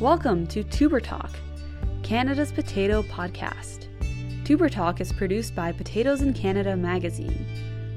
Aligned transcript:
Welcome 0.00 0.46
to 0.48 0.62
Tuber 0.62 1.00
Talk, 1.00 1.32
Canada's 2.04 2.52
potato 2.52 3.02
podcast. 3.02 3.88
Tuber 4.44 4.68
Talk 4.68 5.00
is 5.00 5.12
produced 5.12 5.56
by 5.56 5.72
Potatoes 5.72 6.22
in 6.22 6.32
Canada 6.34 6.76
magazine. 6.76 7.44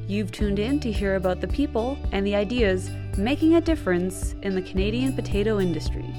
You've 0.07 0.31
tuned 0.31 0.57
in 0.57 0.79
to 0.79 0.91
hear 0.91 1.13
about 1.13 1.41
the 1.41 1.47
people 1.47 1.99
and 2.11 2.25
the 2.25 2.33
ideas 2.35 2.89
making 3.19 3.53
a 3.53 3.61
difference 3.61 4.33
in 4.41 4.55
the 4.55 4.63
Canadian 4.63 5.13
potato 5.13 5.59
industry. 5.59 6.11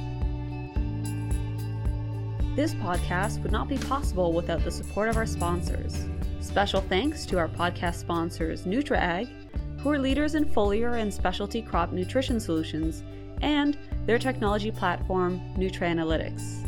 This 2.55 2.75
podcast 2.75 3.43
would 3.43 3.51
not 3.51 3.69
be 3.69 3.79
possible 3.79 4.33
without 4.33 4.63
the 4.63 4.71
support 4.71 5.09
of 5.09 5.17
our 5.17 5.27
sponsors. 5.27 6.07
Special 6.41 6.83
thanks 6.83 7.27
to 7.27 7.39
our 7.39 7.49
podcast 7.49 7.97
sponsors 7.97 8.67
NutraAg, 8.67 9.29
who 9.81 9.91
are 9.91 9.99
leaders 9.99 10.37
in 10.37 10.45
foliar 10.45 11.01
and 11.01 11.13
specialty 11.13 11.61
crop 11.61 11.91
nutrition 11.91 12.39
solutions, 12.39 13.03
and 13.41 13.77
their 14.07 14.19
technology 14.19 14.71
platform, 14.71 15.41
NutraAnalytics. 15.57 16.67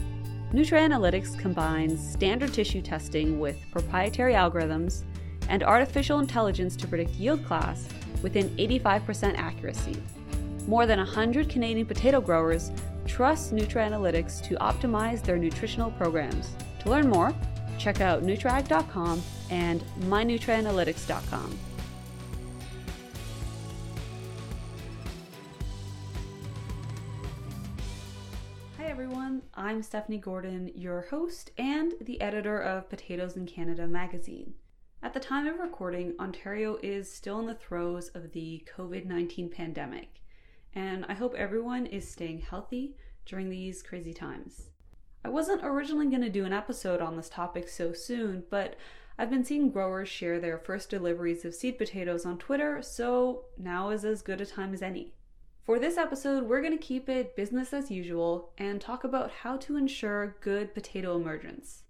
NutraAnalytics 0.52 1.38
combines 1.38 1.98
standard 2.12 2.52
tissue 2.52 2.80
testing 2.80 3.40
with 3.40 3.58
proprietary 3.72 4.34
algorithms 4.34 5.02
and 5.48 5.62
artificial 5.62 6.20
intelligence 6.20 6.76
to 6.76 6.86
predict 6.86 7.10
yield 7.10 7.44
class 7.44 7.88
within 8.22 8.48
85% 8.56 9.36
accuracy. 9.36 10.00
More 10.66 10.86
than 10.86 10.98
100 10.98 11.48
Canadian 11.48 11.86
potato 11.86 12.20
growers 12.20 12.70
trust 13.06 13.54
NutraAnalytics 13.54 14.42
to 14.44 14.54
optimize 14.56 15.22
their 15.22 15.36
nutritional 15.36 15.90
programs. 15.90 16.54
To 16.80 16.90
learn 16.90 17.08
more, 17.08 17.34
check 17.78 18.00
out 18.00 18.22
nutrag.com 18.22 19.22
and 19.50 19.82
mynutraanalytics.com. 20.02 21.58
I'm 29.64 29.82
Stephanie 29.82 30.18
Gordon, 30.18 30.70
your 30.74 31.06
host 31.08 31.50
and 31.56 31.94
the 31.98 32.20
editor 32.20 32.60
of 32.60 32.90
Potatoes 32.90 33.34
in 33.34 33.46
Canada 33.46 33.86
magazine. 33.86 34.52
At 35.02 35.14
the 35.14 35.20
time 35.20 35.46
of 35.46 35.58
recording, 35.58 36.12
Ontario 36.20 36.76
is 36.82 37.10
still 37.10 37.40
in 37.40 37.46
the 37.46 37.54
throes 37.54 38.08
of 38.08 38.32
the 38.32 38.62
COVID 38.76 39.06
19 39.06 39.48
pandemic, 39.48 40.20
and 40.74 41.06
I 41.08 41.14
hope 41.14 41.34
everyone 41.34 41.86
is 41.86 42.06
staying 42.06 42.40
healthy 42.40 42.98
during 43.24 43.48
these 43.48 43.82
crazy 43.82 44.12
times. 44.12 44.68
I 45.24 45.30
wasn't 45.30 45.64
originally 45.64 46.10
going 46.10 46.20
to 46.20 46.28
do 46.28 46.44
an 46.44 46.52
episode 46.52 47.00
on 47.00 47.16
this 47.16 47.30
topic 47.30 47.66
so 47.66 47.94
soon, 47.94 48.44
but 48.50 48.76
I've 49.18 49.30
been 49.30 49.46
seeing 49.46 49.70
growers 49.70 50.10
share 50.10 50.40
their 50.40 50.58
first 50.58 50.90
deliveries 50.90 51.46
of 51.46 51.54
seed 51.54 51.78
potatoes 51.78 52.26
on 52.26 52.36
Twitter, 52.36 52.82
so 52.82 53.46
now 53.56 53.88
is 53.88 54.04
as 54.04 54.20
good 54.20 54.42
a 54.42 54.46
time 54.46 54.74
as 54.74 54.82
any. 54.82 55.14
For 55.64 55.78
this 55.78 55.96
episode, 55.96 56.44
we're 56.44 56.60
going 56.60 56.76
to 56.76 56.84
keep 56.84 57.08
it 57.08 57.36
business 57.36 57.72
as 57.72 57.90
usual 57.90 58.50
and 58.58 58.78
talk 58.78 59.02
about 59.02 59.30
how 59.30 59.56
to 59.56 59.78
ensure 59.78 60.36
good 60.42 60.74
potato 60.74 61.16
emergence. 61.16 61.84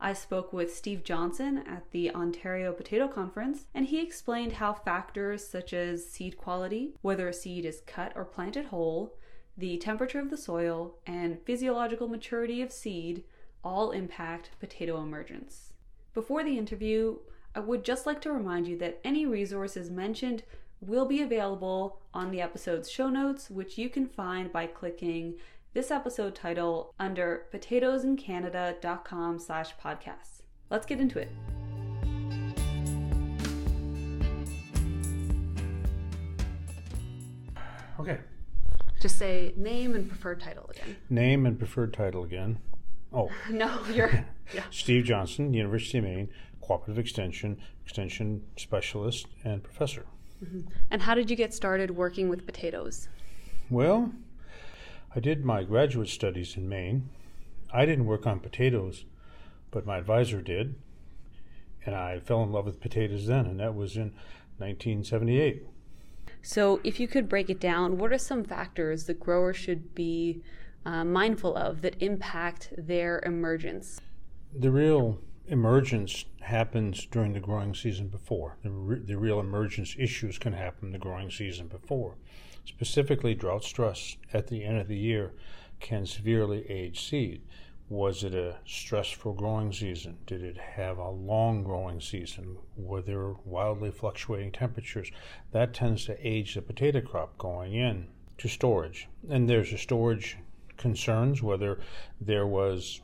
I 0.00 0.14
spoke 0.14 0.52
with 0.52 0.74
Steve 0.74 1.04
Johnson 1.04 1.58
at 1.58 1.88
the 1.92 2.12
Ontario 2.12 2.72
Potato 2.72 3.06
Conference, 3.06 3.66
and 3.72 3.86
he 3.86 4.02
explained 4.02 4.54
how 4.54 4.72
factors 4.72 5.46
such 5.46 5.72
as 5.72 6.10
seed 6.10 6.36
quality, 6.36 6.94
whether 7.02 7.28
a 7.28 7.32
seed 7.32 7.64
is 7.64 7.82
cut 7.86 8.12
or 8.16 8.24
planted 8.24 8.66
whole, 8.66 9.14
the 9.56 9.76
temperature 9.76 10.18
of 10.18 10.30
the 10.30 10.36
soil, 10.36 10.96
and 11.06 11.38
physiological 11.46 12.08
maturity 12.08 12.62
of 12.62 12.72
seed 12.72 13.22
all 13.62 13.92
impact 13.92 14.50
potato 14.58 15.00
emergence. 15.00 15.72
Before 16.14 16.42
the 16.42 16.58
interview, 16.58 17.18
I 17.54 17.60
would 17.60 17.84
just 17.84 18.06
like 18.06 18.20
to 18.22 18.32
remind 18.32 18.66
you 18.66 18.76
that 18.78 18.98
any 19.04 19.24
resources 19.24 19.88
mentioned 19.88 20.42
will 20.86 21.06
be 21.06 21.22
available 21.22 21.98
on 22.12 22.30
the 22.30 22.40
episode's 22.40 22.90
show 22.90 23.08
notes, 23.08 23.50
which 23.50 23.78
you 23.78 23.88
can 23.88 24.06
find 24.06 24.52
by 24.52 24.66
clicking 24.66 25.34
this 25.72 25.90
episode 25.90 26.34
title 26.34 26.94
under 26.98 27.46
potatoesincanada.com 27.52 29.38
slash 29.38 29.74
podcasts. 29.76 30.42
Let's 30.70 30.86
get 30.86 31.00
into 31.00 31.18
it. 31.18 31.28
Okay. 37.98 38.18
Just 39.00 39.18
say 39.18 39.52
name 39.56 39.94
and 39.94 40.08
preferred 40.08 40.40
title 40.40 40.68
again. 40.70 40.96
Name 41.10 41.46
and 41.46 41.58
preferred 41.58 41.92
title 41.92 42.24
again. 42.24 42.58
Oh, 43.12 43.30
No, 43.50 43.78
you're 43.92 44.24
yeah. 44.54 44.64
Steve 44.70 45.04
Johnson, 45.04 45.54
University 45.54 45.98
of 45.98 46.04
Maine, 46.04 46.28
Cooperative 46.60 46.98
Extension, 46.98 47.58
Extension 47.84 48.42
Specialist, 48.56 49.26
and 49.44 49.62
Professor. 49.62 50.06
And 50.90 51.02
how 51.02 51.14
did 51.14 51.30
you 51.30 51.36
get 51.36 51.54
started 51.54 51.90
working 51.92 52.28
with 52.28 52.46
potatoes? 52.46 53.08
Well, 53.70 54.12
I 55.14 55.20
did 55.20 55.44
my 55.44 55.62
graduate 55.64 56.08
studies 56.08 56.56
in 56.56 56.68
Maine. 56.68 57.08
I 57.72 57.86
didn't 57.86 58.06
work 58.06 58.26
on 58.26 58.40
potatoes, 58.40 59.04
but 59.70 59.86
my 59.86 59.98
advisor 59.98 60.42
did. 60.42 60.74
And 61.86 61.94
I 61.94 62.20
fell 62.20 62.42
in 62.42 62.52
love 62.52 62.66
with 62.66 62.80
potatoes 62.80 63.26
then, 63.26 63.46
and 63.46 63.60
that 63.60 63.74
was 63.74 63.96
in 63.96 64.12
1978. 64.58 65.66
So, 66.40 66.80
if 66.84 67.00
you 67.00 67.08
could 67.08 67.28
break 67.28 67.48
it 67.48 67.60
down, 67.60 67.98
what 67.98 68.12
are 68.12 68.18
some 68.18 68.44
factors 68.44 69.04
that 69.04 69.20
growers 69.20 69.56
should 69.56 69.94
be 69.94 70.42
uh, 70.84 71.04
mindful 71.04 71.56
of 71.56 71.82
that 71.82 72.00
impact 72.00 72.72
their 72.76 73.22
emergence? 73.24 74.00
The 74.54 74.70
real 74.70 75.20
emergence 75.46 76.24
happens 76.40 77.06
during 77.06 77.32
the 77.32 77.40
growing 77.40 77.74
season 77.74 78.08
before. 78.08 78.56
The, 78.62 78.70
re- 78.70 79.00
the 79.00 79.18
real 79.18 79.40
emergence 79.40 79.94
issues 79.98 80.38
can 80.38 80.52
happen 80.52 80.92
the 80.92 80.98
growing 80.98 81.30
season 81.30 81.68
before. 81.68 82.16
Specifically, 82.64 83.34
drought 83.34 83.64
stress 83.64 84.16
at 84.32 84.46
the 84.46 84.64
end 84.64 84.78
of 84.78 84.88
the 84.88 84.96
year 84.96 85.32
can 85.80 86.06
severely 86.06 86.68
age 86.70 87.06
seed. 87.06 87.42
Was 87.90 88.24
it 88.24 88.34
a 88.34 88.56
stressful 88.64 89.34
growing 89.34 89.70
season? 89.70 90.16
Did 90.26 90.42
it 90.42 90.56
have 90.56 90.96
a 90.96 91.10
long 91.10 91.62
growing 91.62 92.00
season? 92.00 92.56
Were 92.76 93.02
there 93.02 93.34
wildly 93.44 93.90
fluctuating 93.90 94.52
temperatures? 94.52 95.10
That 95.52 95.74
tends 95.74 96.06
to 96.06 96.26
age 96.26 96.54
the 96.54 96.62
potato 96.62 97.02
crop 97.02 97.36
going 97.36 97.74
in 97.74 98.08
to 98.38 98.48
storage. 98.48 99.08
And 99.28 99.48
there's 99.48 99.72
a 99.72 99.78
storage 99.78 100.38
concerns 100.78 101.42
whether 101.42 101.78
there 102.20 102.46
was 102.46 103.02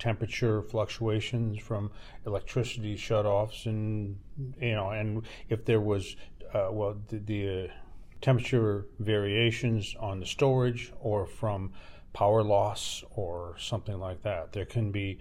temperature 0.00 0.62
fluctuations 0.62 1.60
from 1.60 1.90
electricity 2.26 2.96
shutoffs 2.96 3.66
and 3.66 4.18
you 4.60 4.72
know 4.72 4.90
and 4.90 5.22
if 5.48 5.64
there 5.64 5.80
was 5.80 6.16
uh, 6.54 6.68
well 6.72 6.96
the, 7.08 7.18
the 7.18 7.64
uh, 7.64 7.72
temperature 8.20 8.86
variations 8.98 9.94
on 10.00 10.20
the 10.20 10.26
storage 10.26 10.92
or 11.00 11.26
from 11.26 11.72
power 12.12 12.42
loss 12.42 13.04
or 13.14 13.54
something 13.58 13.98
like 13.98 14.22
that. 14.22 14.52
There 14.52 14.64
can 14.64 14.90
be 14.90 15.18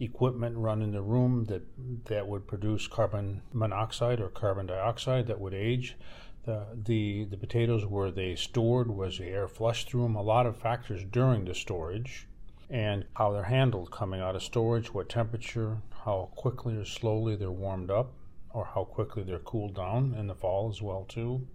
equipment 0.00 0.56
run 0.56 0.82
in 0.82 0.90
the 0.90 1.02
room 1.02 1.44
that 1.44 1.62
that 2.06 2.26
would 2.26 2.46
produce 2.46 2.88
carbon 2.88 3.42
monoxide 3.52 4.20
or 4.20 4.28
carbon 4.28 4.66
dioxide 4.66 5.26
that 5.28 5.40
would 5.40 5.54
age. 5.54 5.96
The, 6.44 6.66
the 6.74 7.24
the 7.24 7.36
potatoes 7.36 7.86
where 7.86 8.10
they 8.10 8.34
stored? 8.34 8.90
Was 8.90 9.18
the 9.18 9.26
air 9.26 9.46
flushed 9.46 9.88
through 9.88 10.02
them 10.02 10.16
a 10.16 10.22
lot 10.22 10.46
of 10.46 10.56
factors 10.56 11.04
during 11.04 11.44
the 11.44 11.54
storage 11.54 12.26
and 12.72 13.04
how 13.14 13.30
they're 13.30 13.42
handled 13.44 13.90
coming 13.90 14.22
out 14.22 14.34
of 14.34 14.42
storage, 14.42 14.94
what 14.94 15.10
temperature, 15.10 15.76
how 16.04 16.30
quickly 16.34 16.74
or 16.74 16.86
slowly 16.86 17.36
they're 17.36 17.50
warmed 17.50 17.90
up, 17.90 18.14
or 18.50 18.64
how 18.64 18.82
quickly 18.82 19.22
they're 19.22 19.38
cooled 19.38 19.74
down 19.74 20.14
in 20.18 20.26
the 20.26 20.34
fall 20.34 20.70
as 20.70 20.80
well 20.80 21.04
too. 21.04 21.46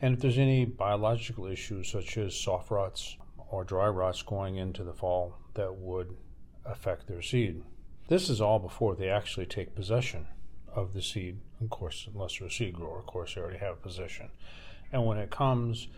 And 0.00 0.14
if 0.14 0.20
there's 0.20 0.38
any 0.38 0.64
biological 0.64 1.46
issues 1.46 1.90
such 1.90 2.16
as 2.16 2.38
soft 2.38 2.70
rots 2.70 3.16
or 3.50 3.64
dry 3.64 3.88
rots 3.88 4.22
going 4.22 4.56
into 4.56 4.84
the 4.84 4.92
fall 4.92 5.36
that 5.54 5.74
would 5.74 6.16
affect 6.64 7.08
their 7.08 7.22
seed. 7.22 7.62
This 8.08 8.30
is 8.30 8.40
all 8.40 8.60
before 8.60 8.94
they 8.94 9.08
actually 9.08 9.46
take 9.46 9.74
possession 9.74 10.26
of 10.74 10.94
the 10.94 11.02
seed. 11.02 11.38
Of 11.60 11.70
course, 11.70 12.08
unless 12.12 12.38
they're 12.38 12.48
a 12.48 12.50
seed 12.50 12.74
grower, 12.74 13.00
of 13.00 13.06
course, 13.06 13.34
they 13.34 13.40
already 13.40 13.58
have 13.58 13.82
possession. 13.82 14.30
And 14.92 15.04
when 15.06 15.18
it 15.18 15.30
comes 15.30 15.88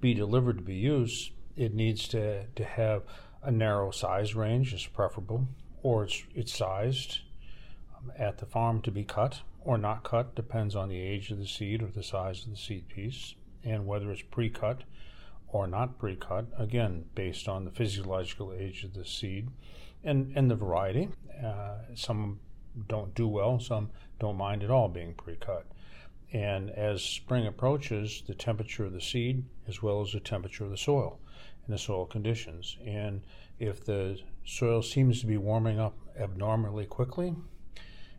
be 0.00 0.14
delivered 0.14 0.56
to 0.58 0.62
be 0.62 0.74
used, 0.74 1.32
it 1.56 1.74
needs 1.74 2.08
to, 2.08 2.46
to 2.46 2.64
have 2.64 3.02
a 3.44 3.50
narrow 3.50 3.90
size 3.90 4.34
range 4.34 4.72
is 4.72 4.86
preferable, 4.86 5.46
or 5.82 6.04
it's, 6.04 6.22
it's 6.34 6.56
sized 6.56 7.18
um, 7.96 8.10
at 8.18 8.38
the 8.38 8.46
farm 8.46 8.80
to 8.82 8.90
be 8.90 9.04
cut 9.04 9.40
or 9.60 9.78
not 9.78 10.02
cut, 10.02 10.34
depends 10.34 10.74
on 10.74 10.88
the 10.88 11.00
age 11.00 11.30
of 11.30 11.38
the 11.38 11.46
seed 11.46 11.82
or 11.82 11.86
the 11.88 12.02
size 12.02 12.44
of 12.44 12.50
the 12.50 12.56
seed 12.56 12.88
piece, 12.88 13.34
and 13.62 13.86
whether 13.86 14.10
it's 14.10 14.22
pre 14.30 14.50
cut 14.50 14.82
or 15.48 15.66
not 15.66 15.98
pre 15.98 16.16
cut, 16.16 16.46
again, 16.58 17.04
based 17.14 17.48
on 17.48 17.64
the 17.64 17.70
physiological 17.70 18.52
age 18.52 18.84
of 18.84 18.94
the 18.94 19.04
seed 19.04 19.48
and, 20.02 20.32
and 20.34 20.50
the 20.50 20.54
variety. 20.54 21.08
Uh, 21.42 21.76
some 21.94 22.40
don't 22.88 23.14
do 23.14 23.28
well, 23.28 23.58
some 23.60 23.90
don't 24.18 24.36
mind 24.36 24.62
at 24.62 24.70
all 24.70 24.88
being 24.88 25.14
pre 25.14 25.36
cut. 25.36 25.66
And 26.32 26.70
as 26.70 27.02
spring 27.02 27.46
approaches, 27.46 28.22
the 28.26 28.34
temperature 28.34 28.84
of 28.84 28.92
the 28.92 29.00
seed 29.00 29.44
as 29.68 29.82
well 29.82 30.00
as 30.02 30.12
the 30.12 30.20
temperature 30.20 30.64
of 30.64 30.70
the 30.70 30.76
soil 30.76 31.20
and 31.66 31.74
the 31.74 31.78
soil 31.78 32.06
conditions. 32.06 32.76
And 32.86 33.22
if 33.58 33.84
the 33.84 34.18
soil 34.44 34.82
seems 34.82 35.20
to 35.20 35.26
be 35.26 35.36
warming 35.36 35.78
up 35.78 35.96
abnormally 36.18 36.86
quickly, 36.86 37.34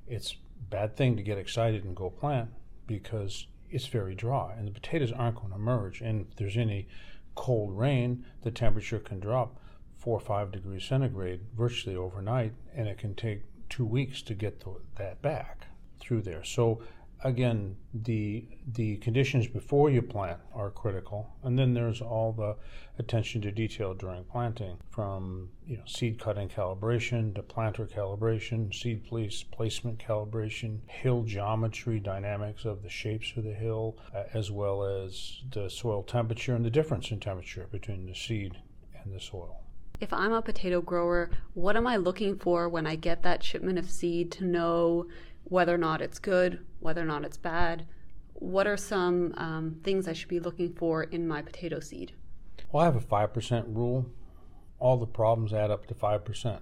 it's 0.07 0.33
a 0.33 0.35
bad 0.69 0.95
thing 0.95 1.15
to 1.17 1.23
get 1.23 1.37
excited 1.37 1.83
and 1.83 1.95
go 1.95 2.09
plant 2.09 2.49
because 2.87 3.47
it's 3.69 3.87
very 3.87 4.15
dry 4.15 4.53
and 4.57 4.67
the 4.67 4.71
potatoes 4.71 5.11
aren't 5.11 5.37
going 5.37 5.49
to 5.49 5.55
emerge. 5.55 6.01
And 6.01 6.27
if 6.29 6.35
there's 6.35 6.57
any 6.57 6.87
cold 7.35 7.77
rain, 7.77 8.25
the 8.41 8.51
temperature 8.51 8.99
can 8.99 9.19
drop 9.19 9.59
four 9.97 10.17
or 10.17 10.21
five 10.21 10.51
degrees 10.51 10.83
centigrade 10.83 11.41
virtually 11.57 11.95
overnight, 11.95 12.53
and 12.75 12.87
it 12.87 12.97
can 12.97 13.15
take 13.15 13.41
two 13.69 13.85
weeks 13.85 14.21
to 14.21 14.35
get 14.35 14.59
the, 14.59 14.75
that 14.97 15.21
back 15.21 15.67
through 15.99 16.21
there. 16.21 16.43
So 16.43 16.81
again, 17.25 17.75
the 17.91 18.47
the 18.73 18.97
conditions 18.97 19.47
before 19.47 19.89
you 19.89 20.01
plant 20.01 20.39
are 20.53 20.69
critical, 20.69 21.27
and 21.43 21.57
then 21.57 21.73
there's 21.73 21.99
all 21.99 22.31
the 22.31 22.55
attention 22.99 23.41
to 23.41 23.51
detail 23.51 23.93
during 23.95 24.23
planting, 24.25 24.77
from 24.91 25.49
you 25.65 25.75
know 25.75 25.83
seed 25.87 26.19
cutting 26.19 26.47
calibration 26.47 27.33
to 27.33 27.41
planter 27.41 27.87
calibration, 27.87 28.73
seed 28.73 29.03
place 29.05 29.43
placement 29.43 29.97
calibration, 29.97 30.79
hill 30.87 31.23
geometry, 31.23 31.99
dynamics 31.99 32.63
of 32.63 32.83
the 32.83 32.89
shapes 32.89 33.33
of 33.35 33.43
the 33.43 33.53
hill, 33.53 33.97
as 34.33 34.51
well 34.51 34.83
as 34.83 35.41
the 35.51 35.67
soil 35.67 36.03
temperature 36.03 36.55
and 36.55 36.63
the 36.63 36.69
difference 36.69 37.09
in 37.09 37.19
temperature 37.19 37.67
between 37.71 38.05
the 38.05 38.15
seed 38.15 38.53
and 39.03 39.13
the 39.13 39.19
soil. 39.19 39.61
If 39.99 40.11
I'm 40.11 40.33
a 40.33 40.41
potato 40.41 40.81
grower, 40.81 41.31
what 41.53 41.77
am 41.77 41.87
I 41.87 41.95
looking 41.95 42.37
for 42.37 42.67
when 42.67 42.85
I 42.85 42.97
get 42.97 43.23
that 43.23 43.43
shipment 43.43 43.79
of 43.79 43.89
seed 43.89 44.29
to 44.33 44.45
know 44.45 45.07
whether 45.45 45.73
or 45.73 45.77
not 45.77 46.01
it's 46.01 46.19
good, 46.19 46.65
whether 46.79 47.01
or 47.01 47.05
not 47.05 47.23
it's 47.23 47.37
bad? 47.37 47.85
What 48.33 48.67
are 48.67 48.77
some 48.77 49.33
um, 49.37 49.79
things 49.83 50.07
I 50.07 50.13
should 50.13 50.27
be 50.27 50.39
looking 50.39 50.73
for 50.73 51.03
in 51.03 51.27
my 51.27 51.41
potato 51.41 51.79
seed? 51.79 52.13
Well, 52.71 52.83
I 52.83 52.85
have 52.85 52.95
a 52.95 52.99
5% 52.99 53.75
rule. 53.75 54.05
All 54.79 54.97
the 54.97 55.05
problems 55.05 55.53
add 55.53 55.71
up 55.71 55.85
to 55.87 55.93
5%. 55.93 56.59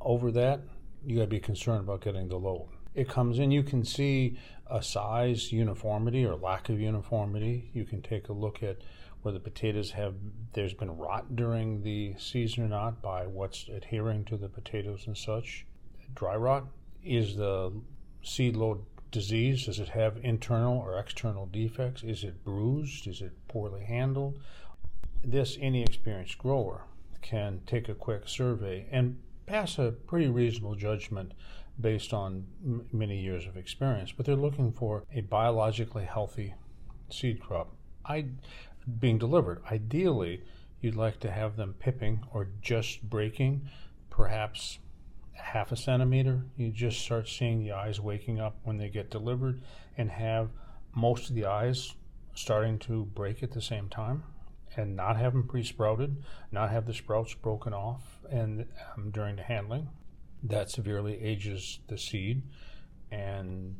Over 0.00 0.32
that, 0.32 0.60
you 1.04 1.16
got 1.16 1.22
to 1.22 1.28
be 1.28 1.40
concerned 1.40 1.80
about 1.80 2.02
getting 2.02 2.28
the 2.28 2.36
load. 2.36 2.68
It 2.94 3.08
comes 3.08 3.38
in, 3.38 3.50
you 3.50 3.62
can 3.62 3.84
see 3.84 4.38
a 4.70 4.82
size 4.82 5.52
uniformity 5.52 6.24
or 6.24 6.34
lack 6.34 6.68
of 6.68 6.80
uniformity. 6.80 7.70
You 7.72 7.84
can 7.84 8.02
take 8.02 8.28
a 8.28 8.32
look 8.32 8.62
at 8.62 8.78
whether 9.22 9.38
potatoes 9.38 9.92
have 9.92 10.14
there's 10.52 10.74
been 10.74 10.96
rot 10.96 11.36
during 11.36 11.82
the 11.82 12.14
season 12.18 12.64
or 12.64 12.68
not 12.68 13.00
by 13.00 13.26
what's 13.26 13.68
adhering 13.68 14.24
to 14.26 14.36
the 14.36 14.48
potatoes 14.48 15.06
and 15.06 15.16
such. 15.16 15.64
Dry 16.14 16.36
rot 16.36 16.66
is 17.04 17.36
the 17.36 17.72
seed 18.22 18.56
load 18.56 18.84
disease? 19.10 19.66
Does 19.66 19.78
it 19.78 19.90
have 19.90 20.18
internal 20.22 20.78
or 20.78 20.98
external 20.98 21.46
defects? 21.46 22.02
Is 22.02 22.24
it 22.24 22.44
bruised? 22.44 23.06
Is 23.06 23.20
it 23.20 23.32
poorly 23.48 23.84
handled? 23.84 24.38
This 25.24 25.56
any 25.60 25.82
experienced 25.82 26.38
grower 26.38 26.84
can 27.20 27.60
take 27.66 27.88
a 27.88 27.94
quick 27.94 28.28
survey 28.28 28.86
and 28.90 29.18
pass 29.46 29.78
a 29.78 29.92
pretty 29.92 30.28
reasonable 30.28 30.74
judgment 30.74 31.32
based 31.80 32.12
on 32.12 32.46
m- 32.64 32.86
many 32.92 33.20
years 33.20 33.46
of 33.46 33.56
experience. 33.56 34.12
But 34.12 34.26
they're 34.26 34.34
looking 34.34 34.72
for 34.72 35.04
a 35.14 35.20
biologically 35.20 36.04
healthy 36.04 36.54
seed 37.10 37.40
crop. 37.40 37.74
I 38.04 38.26
being 38.98 39.18
delivered. 39.18 39.62
Ideally, 39.70 40.42
you'd 40.80 40.96
like 40.96 41.20
to 41.20 41.30
have 41.30 41.56
them 41.56 41.74
pipping 41.78 42.24
or 42.32 42.48
just 42.60 43.08
breaking, 43.08 43.68
perhaps 44.10 44.78
half 45.42 45.72
a 45.72 45.76
centimeter. 45.76 46.44
You 46.56 46.70
just 46.70 47.00
start 47.00 47.28
seeing 47.28 47.58
the 47.58 47.72
eyes 47.72 48.00
waking 48.00 48.40
up 48.40 48.56
when 48.62 48.78
they 48.78 48.88
get 48.88 49.10
delivered 49.10 49.62
and 49.96 50.10
have 50.10 50.50
most 50.94 51.28
of 51.28 51.34
the 51.34 51.46
eyes 51.46 51.94
starting 52.34 52.78
to 52.78 53.04
break 53.06 53.42
at 53.42 53.52
the 53.52 53.60
same 53.60 53.88
time 53.88 54.22
and 54.76 54.96
not 54.96 55.16
have 55.16 55.32
them 55.34 55.46
pre-sprouted, 55.46 56.22
not 56.50 56.70
have 56.70 56.86
the 56.86 56.94
sprouts 56.94 57.34
broken 57.34 57.74
off 57.74 58.20
and 58.30 58.66
um, 58.96 59.10
during 59.10 59.36
the 59.36 59.42
handling. 59.42 59.88
That 60.42 60.70
severely 60.70 61.20
ages 61.20 61.80
the 61.88 61.98
seed 61.98 62.42
and 63.10 63.76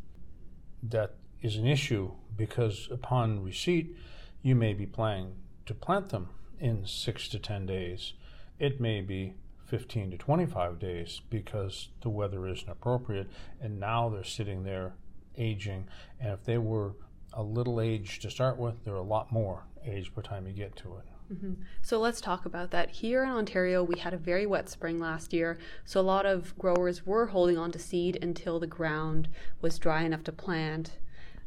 that 0.82 1.14
is 1.40 1.56
an 1.56 1.66
issue 1.66 2.12
because 2.36 2.88
upon 2.90 3.42
receipt 3.42 3.96
you 4.42 4.54
may 4.54 4.74
be 4.74 4.86
planning 4.86 5.34
to 5.66 5.74
plant 5.74 6.10
them 6.10 6.28
in 6.58 6.86
six 6.86 7.28
to 7.28 7.38
ten 7.38 7.66
days. 7.66 8.12
It 8.58 8.80
may 8.80 9.00
be 9.00 9.34
15 9.72 10.10
to 10.10 10.18
25 10.18 10.78
days 10.78 11.22
because 11.30 11.88
the 12.02 12.10
weather 12.10 12.46
isn't 12.46 12.68
appropriate, 12.68 13.26
and 13.58 13.80
now 13.80 14.10
they're 14.10 14.22
sitting 14.22 14.64
there 14.64 14.92
aging. 15.38 15.88
And 16.20 16.34
if 16.34 16.44
they 16.44 16.58
were 16.58 16.92
a 17.32 17.42
little 17.42 17.80
age 17.80 18.18
to 18.18 18.30
start 18.30 18.58
with, 18.58 18.84
they're 18.84 18.96
a 18.96 19.02
lot 19.02 19.32
more 19.32 19.64
age 19.82 20.14
by 20.14 20.20
the 20.20 20.28
time 20.28 20.46
you 20.46 20.52
get 20.52 20.76
to 20.76 20.96
it. 20.98 21.32
Mm-hmm. 21.32 21.54
So 21.80 21.98
let's 21.98 22.20
talk 22.20 22.44
about 22.44 22.70
that. 22.72 22.90
Here 22.90 23.24
in 23.24 23.30
Ontario, 23.30 23.82
we 23.82 23.98
had 23.98 24.12
a 24.12 24.18
very 24.18 24.44
wet 24.44 24.68
spring 24.68 24.98
last 24.98 25.32
year, 25.32 25.56
so 25.86 25.98
a 25.98 26.02
lot 26.02 26.26
of 26.26 26.54
growers 26.58 27.06
were 27.06 27.28
holding 27.28 27.56
on 27.56 27.72
to 27.72 27.78
seed 27.78 28.18
until 28.20 28.60
the 28.60 28.66
ground 28.66 29.30
was 29.62 29.78
dry 29.78 30.02
enough 30.02 30.24
to 30.24 30.32
plant. 30.32 30.98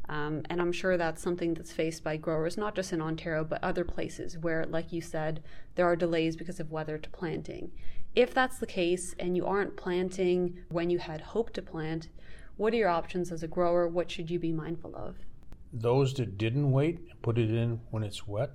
Um, 0.08 0.42
and 0.50 0.60
I'm 0.60 0.72
sure 0.72 0.96
that's 0.96 1.22
something 1.22 1.54
that's 1.54 1.72
faced 1.72 2.02
by 2.02 2.16
growers, 2.16 2.56
not 2.56 2.74
just 2.74 2.92
in 2.92 3.00
Ontario, 3.00 3.44
but 3.44 3.62
other 3.62 3.84
places 3.84 4.36
where, 4.36 4.66
like 4.66 4.92
you 4.92 5.00
said, 5.00 5.44
there 5.76 5.86
are 5.86 5.96
delays 5.96 6.36
because 6.36 6.58
of 6.58 6.72
weather 6.72 6.98
to 6.98 7.10
planting. 7.10 7.70
If 8.16 8.32
that's 8.32 8.56
the 8.56 8.66
case 8.66 9.14
and 9.18 9.36
you 9.36 9.44
aren't 9.44 9.76
planting 9.76 10.60
when 10.70 10.88
you 10.88 10.98
had 10.98 11.20
hoped 11.20 11.52
to 11.54 11.62
plant, 11.62 12.08
what 12.56 12.72
are 12.72 12.76
your 12.76 12.88
options 12.88 13.30
as 13.30 13.42
a 13.42 13.48
grower? 13.48 13.86
What 13.86 14.10
should 14.10 14.30
you 14.30 14.38
be 14.38 14.52
mindful 14.52 14.96
of? 14.96 15.16
Those 15.70 16.14
that 16.14 16.38
didn't 16.38 16.72
wait 16.72 16.98
and 17.10 17.20
put 17.20 17.36
it 17.36 17.50
in 17.50 17.82
when 17.90 18.02
it's 18.02 18.26
wet 18.26 18.52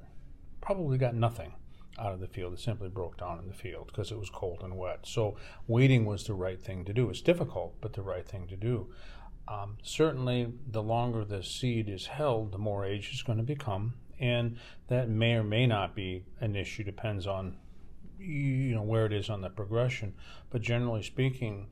probably 0.62 0.98
got 0.98 1.14
nothing 1.14 1.54
out 2.00 2.12
of 2.12 2.20
the 2.20 2.28
field. 2.28 2.54
It 2.54 2.60
simply 2.60 2.90
broke 2.90 3.18
down 3.18 3.38
in 3.38 3.48
the 3.48 3.54
field 3.54 3.88
because 3.88 4.12
it 4.12 4.18
was 4.18 4.32
cold 4.32 4.62
and 4.64 4.78
wet. 4.80 5.02
So 5.04 5.38
waiting 5.68 6.06
was 6.06 6.24
the 6.24 6.34
right 6.34 6.60
thing 6.60 6.84
to 6.86 6.94
do. 6.94 7.12
It's 7.12 7.22
difficult, 7.22 7.76
but 7.82 7.94
the 7.94 8.02
right 8.02 8.28
thing 8.28 8.48
to 8.48 8.56
do. 8.56 8.88
Um, 9.48 9.78
certainly, 9.84 10.54
the 10.72 10.82
longer 10.82 11.24
the 11.24 11.44
seed 11.44 11.88
is 11.88 12.08
held, 12.08 12.52
the 12.52 12.58
more 12.58 12.84
age 12.84 13.10
it's 13.12 13.22
going 13.22 13.38
to 13.38 13.44
become, 13.44 13.94
and 14.20 14.58
that 14.88 15.08
may 15.10 15.34
or 15.34 15.44
may 15.44 15.68
not 15.68 15.96
be 15.96 16.26
an 16.40 16.56
issue. 16.56 16.84
Depends 16.84 17.28
on 17.28 17.58
you 18.22 18.76
know 18.76 18.82
where 18.84 19.06
it 19.06 19.14
is 19.14 19.30
on 19.30 19.42
the 19.42 19.50
progression. 19.50 20.14
But 20.50 20.62
generally 20.62 21.04
speaking, 21.04 21.68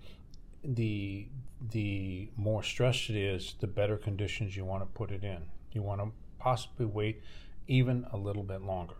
the 0.63 1.27
the 1.71 2.29
more 2.37 2.63
stressed 2.63 3.09
it 3.09 3.15
is, 3.15 3.55
the 3.59 3.67
better 3.67 3.97
conditions 3.97 4.55
you 4.55 4.65
want 4.65 4.81
to 4.81 4.87
put 4.87 5.11
it 5.11 5.23
in. 5.23 5.43
You 5.73 5.81
want 5.81 6.01
to 6.01 6.11
possibly 6.39 6.85
wait 6.85 7.21
even 7.67 8.05
a 8.11 8.17
little 8.17 8.43
bit 8.43 8.61
longer. 8.61 8.95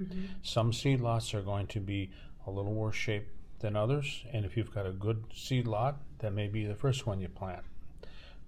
Mm-hmm. 0.00 0.26
Some 0.42 0.72
seed 0.72 1.00
lots 1.00 1.32
are 1.34 1.40
going 1.40 1.66
to 1.68 1.80
be 1.80 2.10
a 2.46 2.50
little 2.50 2.74
worse 2.74 2.96
shape 2.96 3.28
than 3.60 3.76
others, 3.76 4.24
and 4.32 4.44
if 4.44 4.56
you've 4.56 4.74
got 4.74 4.86
a 4.86 4.92
good 4.92 5.24
seed 5.34 5.66
lot, 5.66 5.96
that 6.18 6.32
may 6.32 6.48
be 6.48 6.66
the 6.66 6.74
first 6.74 7.06
one 7.06 7.20
you 7.20 7.28
plant 7.28 7.64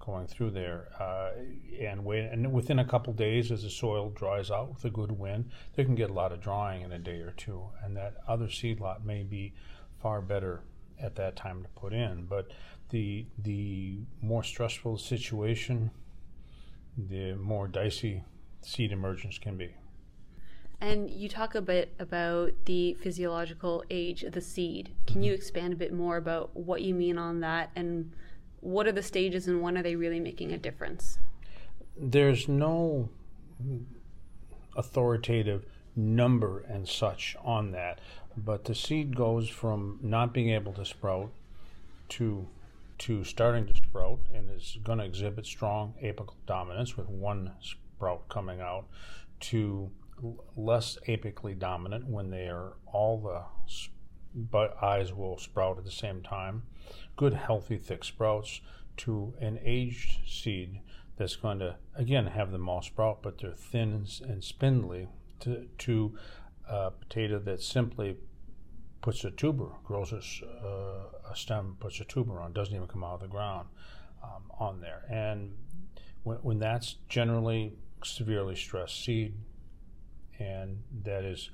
going 0.09 0.27
through 0.27 0.51
there. 0.51 0.89
Uh, 0.99 1.31
and 1.79 2.03
wait, 2.03 2.25
and 2.33 2.51
within 2.51 2.79
a 2.79 2.85
couple 2.85 3.13
days, 3.13 3.53
as 3.53 3.63
the 3.63 3.71
soil 3.71 4.09
dries 4.09 4.51
out 4.51 4.71
with 4.73 4.85
a 4.87 4.91
good 4.91 5.13
wind, 5.13 5.51
they 5.75 5.85
can 5.85 5.95
get 5.95 6.09
a 6.09 6.13
lot 6.13 6.33
of 6.33 6.41
drying 6.41 6.83
in 6.83 6.93
a 6.93 6.99
day 6.99 7.21
or 7.21 7.33
two, 7.37 7.63
and 7.85 7.95
that 7.97 8.17
other 8.27 8.49
seed 8.49 8.81
lot 8.81 9.05
may 9.05 9.23
be 9.23 9.53
far 10.03 10.23
better 10.23 10.63
at 10.99 11.15
that 11.17 11.37
time 11.37 11.63
to 11.63 11.69
put 11.81 11.93
in. 11.93 12.25
But 12.25 12.51
the 12.89 13.27
the 13.39 13.99
more 14.23 14.43
stressful 14.43 14.97
the 14.97 15.03
situation, 15.03 15.91
the 16.97 17.35
more 17.35 17.69
dicey 17.69 18.25
seed 18.63 18.93
emergence 18.93 19.39
can 19.39 19.59
be. 19.59 19.75
And 20.81 21.11
you 21.11 21.29
talk 21.29 21.55
a 21.55 21.61
bit 21.61 21.93
about 21.99 22.53
the 22.65 22.95
physiological 22.95 23.85
age 23.91 24.23
of 24.23 24.33
the 24.33 24.41
seed. 24.41 24.95
Can 25.07 25.23
you 25.23 25.35
expand 25.35 25.73
a 25.73 25.77
bit 25.77 25.93
more 25.93 26.17
about 26.17 26.57
what 26.57 26.83
you 26.83 26.95
mean 26.95 27.19
on 27.19 27.41
that 27.41 27.71
and 27.75 28.13
what 28.61 28.87
are 28.87 28.93
the 28.93 29.03
stages 29.03 29.47
and 29.47 29.63
when 29.63 29.77
are 29.79 29.83
they 29.83 29.97
really 29.97 30.21
making 30.21 30.53
a 30.53 30.59
difference? 30.59 31.19
There's 31.97 32.49
no 32.49 33.09
authoritative 34.77 35.65
number 35.97 36.61
and 36.61 36.89
such 36.89 37.37
on 37.43 37.73
that, 37.73 38.01
but 38.37 38.65
the 38.65 38.75
seed 38.75 39.17
goes 39.17 39.49
from 39.49 39.99
not 40.03 40.33
being 40.33 40.51
able 40.51 40.73
to 40.75 40.85
sprout 40.85 41.33
to 42.11 42.49
to 42.99 43.23
starting 43.23 43.65
to 43.67 43.75
sprout 43.77 44.19
and 44.35 44.51
is 44.51 44.77
going 44.83 44.99
to 44.99 45.05
exhibit 45.05 45.47
strong 45.47 45.95
apical 46.03 46.35
dominance 46.47 46.97
with 46.97 47.09
one 47.09 47.53
sprout 47.61 48.29
coming 48.29 48.61
out 48.61 48.87
to 49.39 49.89
less 50.57 50.99
apically 51.07 51.57
dominant 51.57 52.07
when 52.09 52.31
they 52.31 52.49
are 52.49 52.73
all 52.87 53.19
the 53.21 53.43
but 54.35 54.83
eyes 54.83 55.13
will 55.13 55.39
sprout 55.39 55.79
at 55.79 55.85
the 55.85 55.91
same 55.91 56.23
time 56.23 56.63
good, 57.17 57.35
healthy, 57.35 57.77
thick 57.77 58.05
sprouts 58.05 58.61
to 58.97 59.35
an 59.41 59.59
aged 59.63 60.19
seed 60.27 60.81
that's 61.17 61.37
going 61.37 61.59
to, 61.59 61.77
again, 61.97 62.27
have 62.29 62.53
them 62.53 62.69
all 62.69 62.81
sprout, 62.81 63.23
but 63.23 63.39
they're 63.39 63.53
thin 63.53 64.07
and 64.23 64.43
spindly 64.43 65.09
to, 65.41 65.67
to 65.79 66.17
a 66.69 66.93
potato 66.93 67.39
that 67.41 67.61
simply 67.61 68.17
puts 69.03 69.25
a 69.25 69.31
tuber, 69.33 69.71
grows 69.85 70.13
a, 70.13 70.21
uh, 70.65 71.33
a, 71.33 71.37
stem, 71.37 71.77
puts 71.81 72.01
a 72.01 72.05
tuber 72.05 72.41
on, 72.41 72.53
doesn't 72.53 72.75
even 72.75 72.87
come 72.87 73.03
out 73.03 73.15
of 73.15 73.21
the 73.21 73.27
ground 73.27 73.69
um, 74.23 74.45
on 74.59 74.81
there. 74.81 75.03
And 75.11 75.55
when, 76.23 76.39
when 76.39 76.59
that's 76.61 76.97
generally 77.09 77.75
severely 78.05 78.55
stressed 78.55 79.05
seed, 79.05 79.35
and 80.39 80.83
that 81.03 81.25
is 81.25 81.51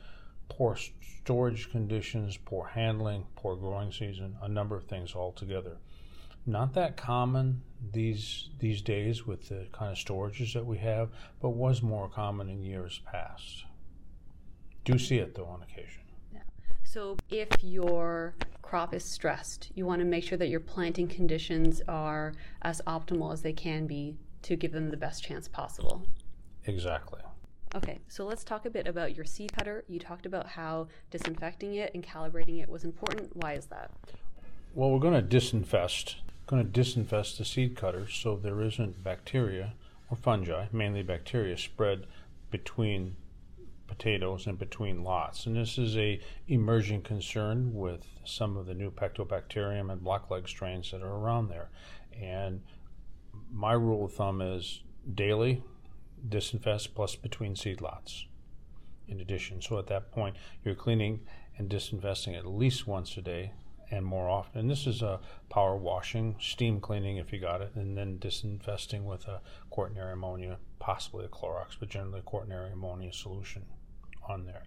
poor 0.48 0.76
storage 1.24 1.70
conditions, 1.70 2.36
poor 2.36 2.66
handling, 2.66 3.24
poor 3.36 3.56
growing 3.56 3.92
season, 3.92 4.36
a 4.42 4.48
number 4.48 4.76
of 4.76 4.84
things 4.84 5.14
altogether. 5.14 5.78
Not 6.46 6.74
that 6.74 6.96
common 6.96 7.62
these 7.92 8.50
these 8.58 8.82
days 8.82 9.26
with 9.26 9.48
the 9.48 9.66
kind 9.72 9.90
of 9.90 9.98
storages 9.98 10.52
that 10.52 10.66
we 10.66 10.78
have, 10.78 11.08
but 11.40 11.50
was 11.50 11.82
more 11.82 12.08
common 12.08 12.50
in 12.50 12.62
years 12.62 13.00
past. 13.10 13.64
Do 14.84 14.98
see 14.98 15.16
it 15.16 15.34
though 15.34 15.46
on 15.46 15.62
occasion. 15.62 16.02
So, 16.82 17.16
if 17.28 17.48
your 17.64 18.36
crop 18.62 18.94
is 18.94 19.04
stressed, 19.04 19.72
you 19.74 19.84
want 19.84 20.00
to 20.00 20.04
make 20.04 20.22
sure 20.22 20.38
that 20.38 20.48
your 20.48 20.60
planting 20.60 21.08
conditions 21.08 21.82
are 21.88 22.34
as 22.62 22.80
optimal 22.86 23.32
as 23.32 23.42
they 23.42 23.52
can 23.52 23.86
be 23.86 24.16
to 24.42 24.54
give 24.54 24.70
them 24.70 24.90
the 24.90 24.96
best 24.96 25.24
chance 25.24 25.48
possible. 25.48 26.06
Exactly. 26.66 27.20
Okay, 27.74 27.98
so 28.06 28.24
let's 28.24 28.44
talk 28.44 28.66
a 28.66 28.70
bit 28.70 28.86
about 28.86 29.16
your 29.16 29.24
seed 29.24 29.52
cutter. 29.52 29.84
You 29.88 29.98
talked 29.98 30.26
about 30.26 30.46
how 30.46 30.86
disinfecting 31.10 31.74
it 31.74 31.92
and 31.92 32.04
calibrating 32.04 32.62
it 32.62 32.68
was 32.68 32.84
important. 32.84 33.34
Why 33.34 33.54
is 33.54 33.66
that? 33.66 33.90
Well, 34.74 34.90
we're 34.90 35.00
going 35.00 35.14
to 35.14 35.36
disinfest, 35.36 36.16
going 36.46 36.70
to 36.70 36.80
disinfest 36.80 37.38
the 37.38 37.44
seed 37.44 37.76
cutter 37.76 38.08
so 38.08 38.36
there 38.36 38.60
isn't 38.60 39.02
bacteria 39.02 39.74
or 40.08 40.16
fungi, 40.16 40.66
mainly 40.72 41.02
bacteria, 41.02 41.58
spread 41.58 42.06
between 42.52 43.16
potatoes 43.88 44.46
and 44.46 44.56
between 44.56 45.02
lots. 45.02 45.44
And 45.46 45.56
this 45.56 45.76
is 45.76 45.96
a 45.96 46.20
emerging 46.46 47.02
concern 47.02 47.74
with 47.74 48.06
some 48.24 48.56
of 48.56 48.66
the 48.66 48.74
new 48.74 48.92
Pectobacterium 48.92 49.90
and 49.90 50.00
blackleg 50.00 50.48
strains 50.48 50.92
that 50.92 51.02
are 51.02 51.16
around 51.16 51.48
there. 51.48 51.70
And 52.20 52.62
my 53.52 53.72
rule 53.72 54.04
of 54.04 54.12
thumb 54.12 54.40
is 54.40 54.82
daily 55.12 55.62
disinfest 56.28 56.94
plus 56.94 57.16
between 57.16 57.56
seed 57.56 57.80
lots 57.80 58.26
in 59.06 59.20
addition. 59.20 59.60
So 59.60 59.78
at 59.78 59.86
that 59.88 60.10
point, 60.10 60.36
you're 60.64 60.74
cleaning 60.74 61.20
and 61.58 61.68
disinfesting 61.68 62.36
at 62.36 62.46
least 62.46 62.86
once 62.86 63.16
a 63.16 63.22
day 63.22 63.52
and 63.90 64.04
more 64.04 64.28
often. 64.28 64.60
And 64.60 64.70
this 64.70 64.86
is 64.86 65.02
a 65.02 65.20
power 65.50 65.76
washing, 65.76 66.36
steam 66.40 66.80
cleaning 66.80 67.18
if 67.18 67.32
you 67.32 67.38
got 67.38 67.60
it, 67.60 67.72
and 67.74 67.96
then 67.96 68.18
disinfesting 68.18 69.04
with 69.04 69.26
a 69.26 69.40
quaternary 69.70 70.12
ammonia, 70.12 70.58
possibly 70.78 71.24
a 71.24 71.28
Clorox, 71.28 71.76
but 71.78 71.88
generally 71.88 72.20
a 72.20 72.22
quaternary 72.22 72.72
ammonia 72.72 73.12
solution 73.12 73.64
on 74.26 74.46
there. 74.46 74.62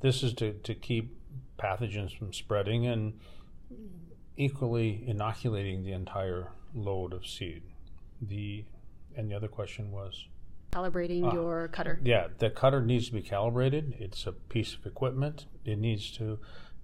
This 0.00 0.22
is 0.22 0.34
to, 0.34 0.52
to 0.52 0.74
keep 0.74 1.16
pathogens 1.58 2.16
from 2.16 2.32
spreading 2.32 2.86
and 2.86 3.18
equally 4.36 5.04
inoculating 5.06 5.84
the 5.84 5.92
entire 5.92 6.48
load 6.74 7.12
of 7.12 7.26
seed. 7.26 7.62
The 8.20 8.64
and 9.16 9.30
the 9.30 9.34
other 9.34 9.48
question 9.48 9.90
was 9.90 10.26
calibrating 10.72 11.28
uh, 11.28 11.32
your 11.32 11.68
cutter. 11.68 12.00
Yeah, 12.02 12.28
the 12.38 12.50
cutter 12.50 12.80
needs 12.80 13.06
to 13.06 13.12
be 13.12 13.22
calibrated. 13.22 13.96
It's 13.98 14.26
a 14.26 14.32
piece 14.32 14.74
of 14.74 14.86
equipment. 14.86 15.46
It 15.64 15.78
needs 15.78 16.10
to 16.12 16.38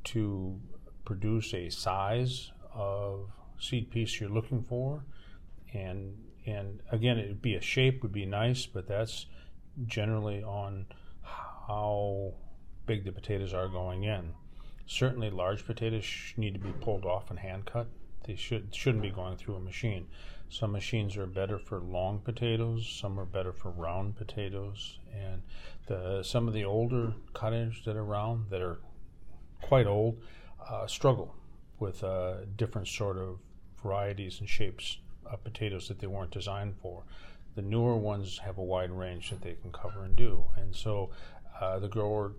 to 0.05 0.61
produce 1.05 1.55
a 1.55 1.69
size 1.71 2.53
of 2.75 3.31
seed 3.59 3.91
piece 3.91 4.21
you're 4.21 4.31
looking 4.31 4.65
for, 4.65 5.05
and 5.73 6.17
and 6.47 6.81
again, 6.91 7.19
it'd 7.19 7.43
be 7.43 7.55
a 7.55 7.61
shape 7.61 8.03
would 8.03 8.13
be 8.13 8.27
nice, 8.27 8.67
but 8.67 8.89
that's 8.89 9.27
generally 9.87 10.43
on 10.43 10.87
how 11.23 12.35
big 12.87 13.05
the 13.05 13.13
potatoes 13.13 13.55
are 13.55 13.69
going 13.69 14.05
in. 14.05 14.35
Certainly, 14.87 15.31
large 15.31 15.65
potatoes 15.65 16.05
need 16.37 16.55
to 16.55 16.61
be 16.61 16.73
pulled 16.81 17.05
off 17.05 17.31
and 17.31 17.39
hand 17.39 17.67
cut. 17.67 17.87
They 18.27 18.37
should 18.37 18.75
shouldn't 18.75 19.03
be 19.03 19.11
going 19.11 19.37
through 19.37 19.57
a 19.57 19.61
machine. 19.61 20.09
Some 20.53 20.73
machines 20.73 21.17
are 21.17 21.25
better 21.25 21.59
for 21.59 21.81
long 21.81 22.19
potatoes. 22.19 22.87
Some 22.87 23.19
are 23.19 23.25
better 23.25 23.55
for 23.55 23.71
round 23.71 24.17
potatoes. 24.17 24.99
And 25.11 25.43
the 25.87 26.23
some 26.23 26.47
of 26.47 26.53
the 26.53 26.67
older 26.67 27.15
cutters 27.33 27.81
that 27.87 27.97
are 27.97 28.05
round 28.05 28.51
that 28.51 28.61
are 28.61 28.79
quite 29.63 29.87
old 29.87 30.21
uh, 30.69 30.87
struggle 30.87 31.35
with 31.79 32.05
uh, 32.05 32.45
different 32.57 32.87
sort 32.87 33.17
of 33.17 33.39
varieties 33.83 34.41
and 34.41 34.49
shapes 34.49 34.99
of 35.25 35.43
potatoes 35.43 35.89
that 35.89 36.01
they 36.01 36.07
weren't 36.07 36.31
designed 36.31 36.75
for. 36.83 37.05
The 37.55 37.63
newer 37.63 37.97
ones 37.97 38.39
have 38.45 38.59
a 38.59 38.63
wide 38.63 38.91
range 38.91 39.31
that 39.31 39.41
they 39.41 39.55
can 39.55 39.73
cover 39.73 40.05
and 40.05 40.15
do. 40.15 40.45
And 40.59 40.77
so 40.77 41.09
uh, 41.63 41.79
the 41.79 41.89
grower 41.89 42.35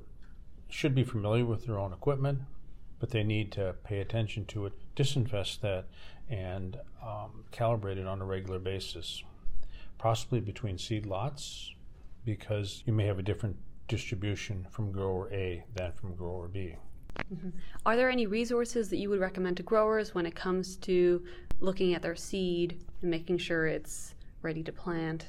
should 0.69 0.93
be 0.93 1.03
familiar 1.03 1.45
with 1.45 1.65
their 1.65 1.79
own 1.79 1.91
equipment, 1.91 2.41
but 2.99 3.09
they 3.09 3.23
need 3.23 3.51
to 3.53 3.73
pay 3.83 3.99
attention 4.01 4.45
to 4.45 4.67
it, 4.67 4.73
disinfest 4.95 5.61
that, 5.61 5.85
and 6.29 6.77
um, 7.01 7.43
calibrate 7.51 7.97
it 7.97 8.07
on 8.07 8.21
a 8.21 8.25
regular 8.25 8.59
basis, 8.59 9.23
possibly 9.97 10.39
between 10.39 10.77
seed 10.77 11.05
lots, 11.05 11.73
because 12.25 12.83
you 12.85 12.93
may 12.93 13.05
have 13.05 13.19
a 13.19 13.23
different 13.23 13.55
distribution 13.87 14.65
from 14.69 14.91
grower 14.91 15.31
A 15.31 15.63
than 15.75 15.91
from 15.91 16.15
grower 16.15 16.47
B. 16.47 16.75
Mm-hmm. 17.33 17.49
Are 17.85 17.95
there 17.95 18.09
any 18.09 18.25
resources 18.25 18.89
that 18.89 18.97
you 18.97 19.09
would 19.09 19.19
recommend 19.19 19.57
to 19.57 19.63
growers 19.63 20.15
when 20.15 20.25
it 20.25 20.35
comes 20.35 20.77
to 20.77 21.23
looking 21.59 21.93
at 21.93 22.01
their 22.01 22.15
seed 22.15 22.83
and 23.01 23.11
making 23.11 23.37
sure 23.37 23.67
it's 23.67 24.15
ready 24.41 24.63
to 24.63 24.71
plant? 24.71 25.25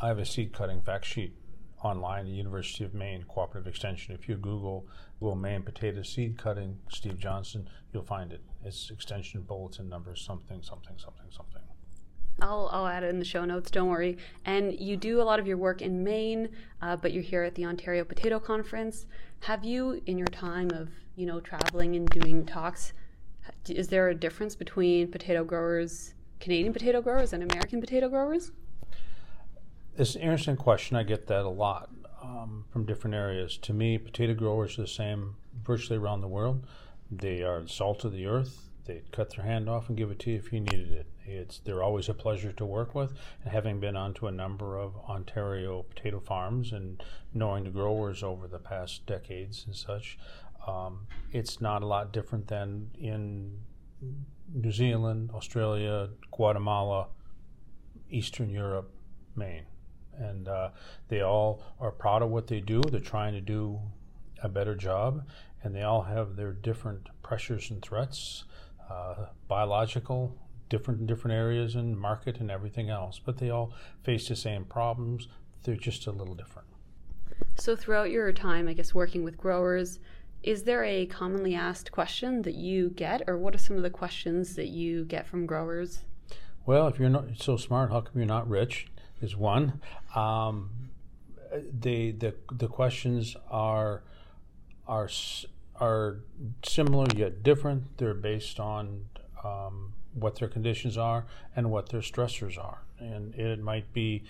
I 0.00 0.08
have 0.08 0.18
a 0.18 0.24
seed 0.24 0.52
cutting 0.52 0.80
fact 0.82 1.04
sheet 1.04 1.34
online 1.84 2.24
the 2.24 2.32
University 2.32 2.82
of 2.82 2.94
Maine 2.94 3.24
Cooperative 3.28 3.68
Extension. 3.68 4.14
If 4.14 4.28
you 4.28 4.36
Google 4.36 4.86
Google 5.20 5.36
Maine 5.36 5.62
potato 5.62 6.02
seed 6.02 6.38
cutting 6.38 6.78
Steve 6.88 7.18
Johnson, 7.18 7.68
you'll 7.92 8.02
find 8.02 8.32
it. 8.32 8.40
It's 8.64 8.90
extension 8.90 9.42
bulletin 9.42 9.88
number 9.88 10.16
something 10.16 10.62
something 10.62 10.96
something 10.98 11.26
something. 11.30 11.62
I'll, 12.40 12.68
I'll 12.72 12.86
add 12.88 13.04
it 13.04 13.10
in 13.10 13.20
the 13.20 13.24
show 13.24 13.44
notes, 13.44 13.70
don't 13.70 13.88
worry. 13.88 14.18
And 14.44 14.78
you 14.80 14.96
do 14.96 15.20
a 15.20 15.22
lot 15.22 15.38
of 15.38 15.46
your 15.46 15.56
work 15.56 15.82
in 15.82 16.02
Maine, 16.02 16.48
uh, 16.82 16.96
but 16.96 17.12
you're 17.12 17.22
here 17.22 17.44
at 17.44 17.54
the 17.54 17.64
Ontario 17.64 18.04
Potato 18.04 18.40
Conference. 18.40 19.06
Have 19.40 19.64
you, 19.64 20.02
in 20.06 20.18
your 20.18 20.26
time 20.28 20.70
of 20.70 20.88
you 21.16 21.26
know 21.26 21.38
traveling 21.38 21.94
and 21.94 22.08
doing 22.08 22.44
talks, 22.44 22.92
is 23.68 23.88
there 23.88 24.08
a 24.08 24.14
difference 24.14 24.56
between 24.56 25.08
potato 25.08 25.44
growers, 25.44 26.14
Canadian 26.40 26.72
potato 26.72 27.00
growers, 27.02 27.32
and 27.32 27.42
American 27.42 27.80
potato 27.80 28.08
growers? 28.08 28.50
It's 29.96 30.16
an 30.16 30.22
interesting 30.22 30.56
question. 30.56 30.96
I 30.96 31.04
get 31.04 31.28
that 31.28 31.44
a 31.44 31.48
lot 31.48 31.88
um, 32.20 32.64
from 32.72 32.84
different 32.84 33.14
areas. 33.14 33.56
To 33.58 33.72
me, 33.72 33.96
potato 33.96 34.34
growers 34.34 34.76
are 34.76 34.82
the 34.82 34.88
same 34.88 35.36
virtually 35.62 36.00
around 36.00 36.20
the 36.20 36.26
world. 36.26 36.66
They 37.12 37.44
are 37.44 37.60
the 37.60 37.68
salt 37.68 38.04
of 38.04 38.12
the 38.12 38.26
earth. 38.26 38.70
They'd 38.86 39.12
cut 39.12 39.36
their 39.36 39.44
hand 39.44 39.68
off 39.68 39.88
and 39.88 39.96
give 39.96 40.10
it 40.10 40.18
to 40.20 40.32
you 40.32 40.36
if 40.36 40.52
you 40.52 40.58
needed 40.58 40.90
it. 40.90 41.06
It's 41.24 41.60
they're 41.60 41.84
always 41.84 42.08
a 42.08 42.14
pleasure 42.14 42.50
to 42.50 42.66
work 42.66 42.96
with. 42.96 43.12
And 43.44 43.52
having 43.52 43.78
been 43.78 43.94
onto 43.94 44.26
a 44.26 44.32
number 44.32 44.76
of 44.76 44.96
Ontario 45.08 45.84
potato 45.84 46.18
farms 46.18 46.72
and 46.72 47.00
knowing 47.32 47.62
the 47.62 47.70
growers 47.70 48.24
over 48.24 48.48
the 48.48 48.58
past 48.58 49.06
decades 49.06 49.62
and 49.64 49.76
such, 49.76 50.18
um, 50.66 51.06
it's 51.30 51.60
not 51.60 51.84
a 51.84 51.86
lot 51.86 52.12
different 52.12 52.48
than 52.48 52.90
in 52.98 53.60
New 54.52 54.72
Zealand, 54.72 55.30
Australia, 55.32 56.08
Guatemala, 56.32 57.06
Eastern 58.10 58.50
Europe, 58.50 58.90
Maine 59.36 59.66
and 60.18 60.48
uh, 60.48 60.70
they 61.08 61.20
all 61.20 61.62
are 61.80 61.90
proud 61.90 62.22
of 62.22 62.30
what 62.30 62.46
they 62.46 62.60
do. 62.60 62.82
They're 62.82 63.00
trying 63.00 63.34
to 63.34 63.40
do 63.40 63.80
a 64.42 64.48
better 64.48 64.74
job, 64.74 65.26
and 65.62 65.74
they 65.74 65.82
all 65.82 66.02
have 66.02 66.36
their 66.36 66.52
different 66.52 67.08
pressures 67.22 67.70
and 67.70 67.82
threats, 67.82 68.44
uh, 68.90 69.26
biological, 69.48 70.36
different 70.68 71.00
in 71.00 71.06
different 71.06 71.34
areas 71.34 71.74
and 71.74 71.98
market 71.98 72.38
and 72.40 72.50
everything 72.50 72.90
else. 72.90 73.20
But 73.24 73.38
they 73.38 73.50
all 73.50 73.72
face 74.02 74.28
the 74.28 74.36
same 74.36 74.64
problems. 74.64 75.28
They're 75.62 75.76
just 75.76 76.06
a 76.06 76.12
little 76.12 76.34
different. 76.34 76.68
So, 77.56 77.74
throughout 77.74 78.10
your 78.10 78.32
time, 78.32 78.68
I 78.68 78.74
guess, 78.74 78.94
working 78.94 79.24
with 79.24 79.38
growers, 79.38 79.98
is 80.42 80.64
there 80.64 80.84
a 80.84 81.06
commonly 81.06 81.54
asked 81.54 81.90
question 81.90 82.42
that 82.42 82.54
you 82.54 82.90
get, 82.90 83.22
or 83.26 83.38
what 83.38 83.54
are 83.54 83.58
some 83.58 83.76
of 83.76 83.82
the 83.82 83.90
questions 83.90 84.56
that 84.56 84.68
you 84.68 85.04
get 85.04 85.26
from 85.26 85.46
growers? 85.46 86.00
Well, 86.66 86.86
if 86.88 86.98
you're 86.98 87.08
not 87.08 87.24
so 87.36 87.56
smart, 87.56 87.90
how 87.90 88.02
come 88.02 88.12
you're 88.16 88.26
not 88.26 88.48
rich? 88.48 88.86
Is 89.20 89.36
one. 89.36 89.80
Um, 90.14 90.70
the 91.80 92.12
the 92.12 92.34
the 92.52 92.68
questions 92.68 93.36
are 93.50 94.02
are 94.86 95.08
are 95.76 96.16
similar 96.64 97.06
yet 97.14 97.42
different. 97.42 97.98
They're 97.98 98.14
based 98.14 98.60
on 98.60 99.06
um, 99.42 99.92
what 100.14 100.36
their 100.36 100.48
conditions 100.48 100.96
are 100.96 101.26
and 101.54 101.70
what 101.70 101.88
their 101.90 102.00
stressors 102.00 102.58
are, 102.58 102.82
and 102.98 103.34
it 103.34 103.60
might 103.60 103.92
be 103.92 104.24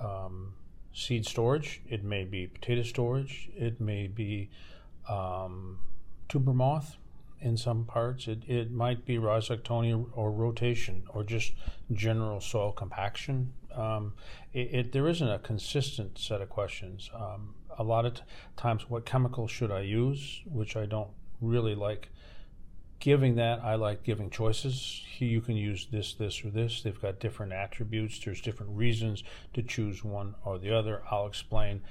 um, 0.00 0.54
seed 0.92 1.26
storage. 1.26 1.80
It 1.88 2.04
may 2.04 2.24
be 2.24 2.46
potato 2.46 2.82
storage. 2.82 3.50
It 3.56 3.80
may 3.80 4.06
be 4.06 4.50
um, 5.08 5.78
tuber 6.28 6.52
moth 6.52 6.96
in 7.40 7.56
some 7.56 7.84
parts. 7.84 8.26
It, 8.26 8.42
it 8.48 8.70
might 8.70 9.04
be 9.04 9.16
rhizoctonia 9.16 10.06
or 10.12 10.32
rotation 10.32 11.04
or 11.14 11.22
just 11.22 11.52
general 11.92 12.40
soil 12.40 12.72
compaction 12.72 13.52
um, 13.78 14.14
it, 14.52 14.74
it, 14.74 14.92
there 14.92 15.08
isn't 15.08 15.28
a 15.28 15.38
consistent 15.38 16.18
set 16.18 16.40
of 16.40 16.48
questions. 16.48 17.10
Um, 17.14 17.54
a 17.78 17.84
lot 17.84 18.04
of 18.04 18.14
t- 18.14 18.22
times, 18.56 18.90
what 18.90 19.06
chemical 19.06 19.46
should 19.46 19.70
I 19.70 19.80
use, 19.80 20.42
which 20.46 20.76
I 20.76 20.86
don't 20.86 21.10
really 21.40 21.74
like 21.74 22.08
giving 23.00 23.36
that. 23.36 23.60
I 23.62 23.76
like 23.76 24.02
giving 24.02 24.30
choices. 24.30 25.02
You 25.18 25.40
can 25.40 25.56
use 25.56 25.86
this, 25.90 26.14
this, 26.14 26.44
or 26.44 26.50
this. 26.50 26.82
They've 26.82 27.00
got 27.00 27.20
different 27.20 27.52
attributes. 27.52 28.18
There's 28.18 28.40
different 28.40 28.76
reasons 28.76 29.22
to 29.54 29.62
choose 29.62 30.02
one 30.02 30.34
or 30.44 30.58
the 30.58 30.76
other. 30.76 31.02
I'll 31.10 31.26
explain 31.26 31.82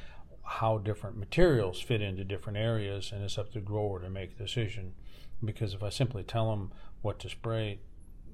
how 0.44 0.78
different 0.78 1.18
materials 1.18 1.82
fit 1.82 2.02
into 2.02 2.24
different 2.24 2.58
areas, 2.58 3.12
and 3.12 3.24
it's 3.24 3.38
up 3.38 3.48
to 3.54 3.60
the 3.60 3.66
grower 3.66 4.02
to 4.02 4.10
make 4.10 4.32
a 4.32 4.44
decision. 4.44 4.94
Because 5.44 5.74
if 5.74 5.84
I 5.84 5.90
simply 5.90 6.24
tell 6.24 6.50
them 6.50 6.72
what 7.02 7.20
to 7.20 7.30
spray, 7.30 7.80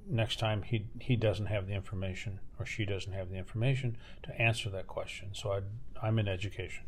next 0.07 0.39
time 0.39 0.63
he 0.63 0.85
he 0.99 1.15
doesn't 1.15 1.47
have 1.47 1.67
the 1.67 1.73
information 1.73 2.39
or 2.59 2.65
she 2.65 2.85
doesn't 2.85 3.13
have 3.13 3.29
the 3.29 3.37
information 3.37 3.97
to 4.23 4.41
answer 4.41 4.69
that 4.69 4.87
question. 4.87 5.29
So 5.33 5.51
I, 5.53 5.61
I'm 6.05 6.19
in 6.19 6.27
education. 6.27 6.83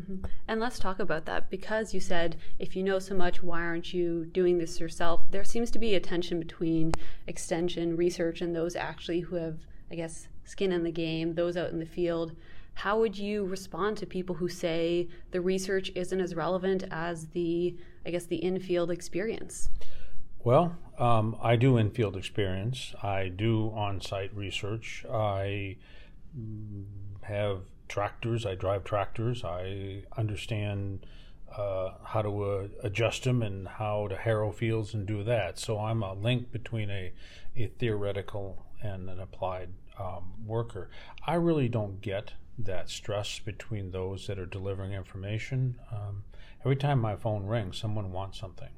Mm-hmm. 0.00 0.26
And 0.46 0.60
let's 0.60 0.78
talk 0.78 0.98
about 0.98 1.24
that 1.24 1.48
because 1.50 1.94
you 1.94 2.00
said 2.00 2.36
if 2.58 2.76
you 2.76 2.82
know 2.82 2.98
so 2.98 3.14
much, 3.14 3.42
why 3.42 3.62
aren't 3.62 3.94
you 3.94 4.26
doing 4.26 4.58
this 4.58 4.78
yourself? 4.78 5.22
There 5.30 5.44
seems 5.44 5.70
to 5.72 5.78
be 5.78 5.94
a 5.94 6.00
tension 6.00 6.38
between 6.38 6.92
extension 7.26 7.96
research 7.96 8.40
and 8.42 8.54
those 8.54 8.76
actually 8.76 9.20
who 9.20 9.36
have, 9.36 9.58
I 9.90 9.94
guess, 9.94 10.28
skin 10.44 10.72
in 10.72 10.84
the 10.84 10.92
game, 10.92 11.34
those 11.34 11.56
out 11.56 11.70
in 11.70 11.78
the 11.78 11.86
field. 11.86 12.36
How 12.74 12.98
would 12.98 13.16
you 13.16 13.46
respond 13.46 13.96
to 13.98 14.06
people 14.06 14.36
who 14.36 14.48
say 14.48 15.08
the 15.30 15.40
research 15.40 15.90
isn't 15.94 16.20
as 16.20 16.34
relevant 16.34 16.84
as 16.90 17.28
the, 17.28 17.74
I 18.04 18.10
guess, 18.10 18.26
the 18.26 18.44
in-field 18.44 18.90
experience? 18.90 19.70
Well, 20.46 20.76
um, 20.96 21.36
I 21.42 21.56
do 21.56 21.76
in-field 21.76 22.16
experience. 22.16 22.94
I 23.02 23.26
do 23.26 23.72
on-site 23.74 24.32
research. 24.32 25.04
I 25.12 25.78
have 27.22 27.62
tractors. 27.88 28.46
I 28.46 28.54
drive 28.54 28.84
tractors. 28.84 29.42
I 29.42 30.04
understand 30.16 31.04
uh, 31.52 31.94
how 32.04 32.22
to 32.22 32.44
uh, 32.44 32.68
adjust 32.84 33.24
them 33.24 33.42
and 33.42 33.66
how 33.66 34.06
to 34.06 34.14
harrow 34.14 34.52
fields 34.52 34.94
and 34.94 35.04
do 35.04 35.24
that. 35.24 35.58
So 35.58 35.80
I'm 35.80 36.04
a 36.04 36.14
link 36.14 36.52
between 36.52 36.90
a, 36.90 37.12
a 37.56 37.66
theoretical 37.66 38.66
and 38.80 39.10
an 39.10 39.18
applied 39.18 39.70
um, 39.98 40.32
worker. 40.46 40.90
I 41.26 41.34
really 41.34 41.68
don't 41.68 42.00
get 42.00 42.34
that 42.56 42.88
stress 42.88 43.40
between 43.40 43.90
those 43.90 44.28
that 44.28 44.38
are 44.38 44.46
delivering 44.46 44.92
information. 44.92 45.80
Um, 45.90 46.22
every 46.60 46.76
time 46.76 47.00
my 47.00 47.16
phone 47.16 47.46
rings, 47.46 47.78
someone 47.78 48.12
wants 48.12 48.38
something. 48.38 48.70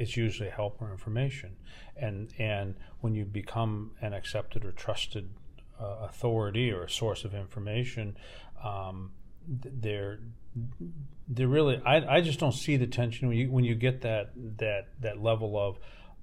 It's 0.00 0.16
usually 0.16 0.48
help 0.48 0.80
or 0.80 0.90
information, 0.90 1.56
and 1.94 2.32
and 2.38 2.74
when 3.00 3.14
you 3.14 3.26
become 3.26 3.92
an 4.00 4.14
accepted 4.14 4.64
or 4.64 4.72
trusted 4.72 5.28
uh, 5.78 6.06
authority 6.08 6.72
or 6.72 6.84
a 6.84 6.90
source 6.90 7.24
of 7.24 7.34
information, 7.34 8.16
um, 8.64 9.12
they're 9.46 10.20
they're 11.28 11.48
really 11.48 11.82
I, 11.84 12.16
I 12.16 12.20
just 12.22 12.40
don't 12.40 12.52
see 12.52 12.78
the 12.78 12.86
tension 12.86 13.28
when 13.28 13.36
you 13.36 13.50
when 13.50 13.64
you 13.64 13.74
get 13.74 14.00
that 14.00 14.30
that 14.56 14.88
that 15.00 15.22
level 15.22 15.58
of 15.58 15.78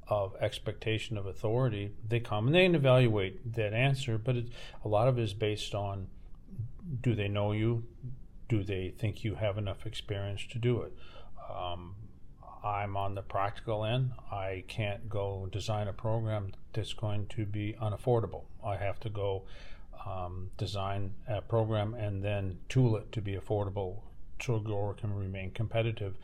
of 0.08 0.36
expectation 0.42 1.16
of 1.16 1.28
authority. 1.28 1.92
They 2.08 2.20
come 2.20 2.48
and 2.48 2.56
they 2.56 2.66
evaluate 2.66 3.54
that 3.54 3.74
answer 3.74 4.18
but 4.18 4.38
it, 4.38 4.48
a 4.84 4.88
lot 4.88 5.08
of 5.08 5.20
it 5.20 5.22
is 5.22 5.36
based 5.36 5.76
on 5.76 6.08
do 7.02 7.14
they 7.14 7.28
know 7.28 7.52
you? 7.52 7.84
Do 8.50 8.64
they 8.64 8.94
think 8.98 9.24
you 9.24 9.36
have 9.36 9.60
enough 9.60 9.86
experience 9.86 10.48
to 10.52 10.58
do 10.58 10.82
it? 10.82 10.94
Um, 11.54 11.96
i'm 12.68 12.98
on 12.98 13.16
the 13.16 13.22
practical 13.22 13.86
end 13.86 14.12
i 14.32 14.64
can't 14.68 15.10
go 15.10 15.48
design 15.52 15.88
a 15.88 15.94
program 15.94 16.52
that's 16.74 16.94
going 16.94 17.26
to 17.28 17.46
be 17.46 17.76
unaffordable 17.82 18.44
i 18.66 18.76
have 18.76 19.00
to 19.00 19.10
go 19.10 19.44
um, 20.06 20.50
design 20.58 21.12
a 21.28 21.42
program 21.42 21.94
and 21.96 22.24
then 22.24 22.58
tool 22.70 22.96
it 22.96 23.12
to 23.12 23.22
be 23.22 23.34
affordable 23.34 24.02
so 24.42 24.60
grower 24.60 24.94
can 24.94 25.14
remain 25.14 25.52
competitive 25.52 26.18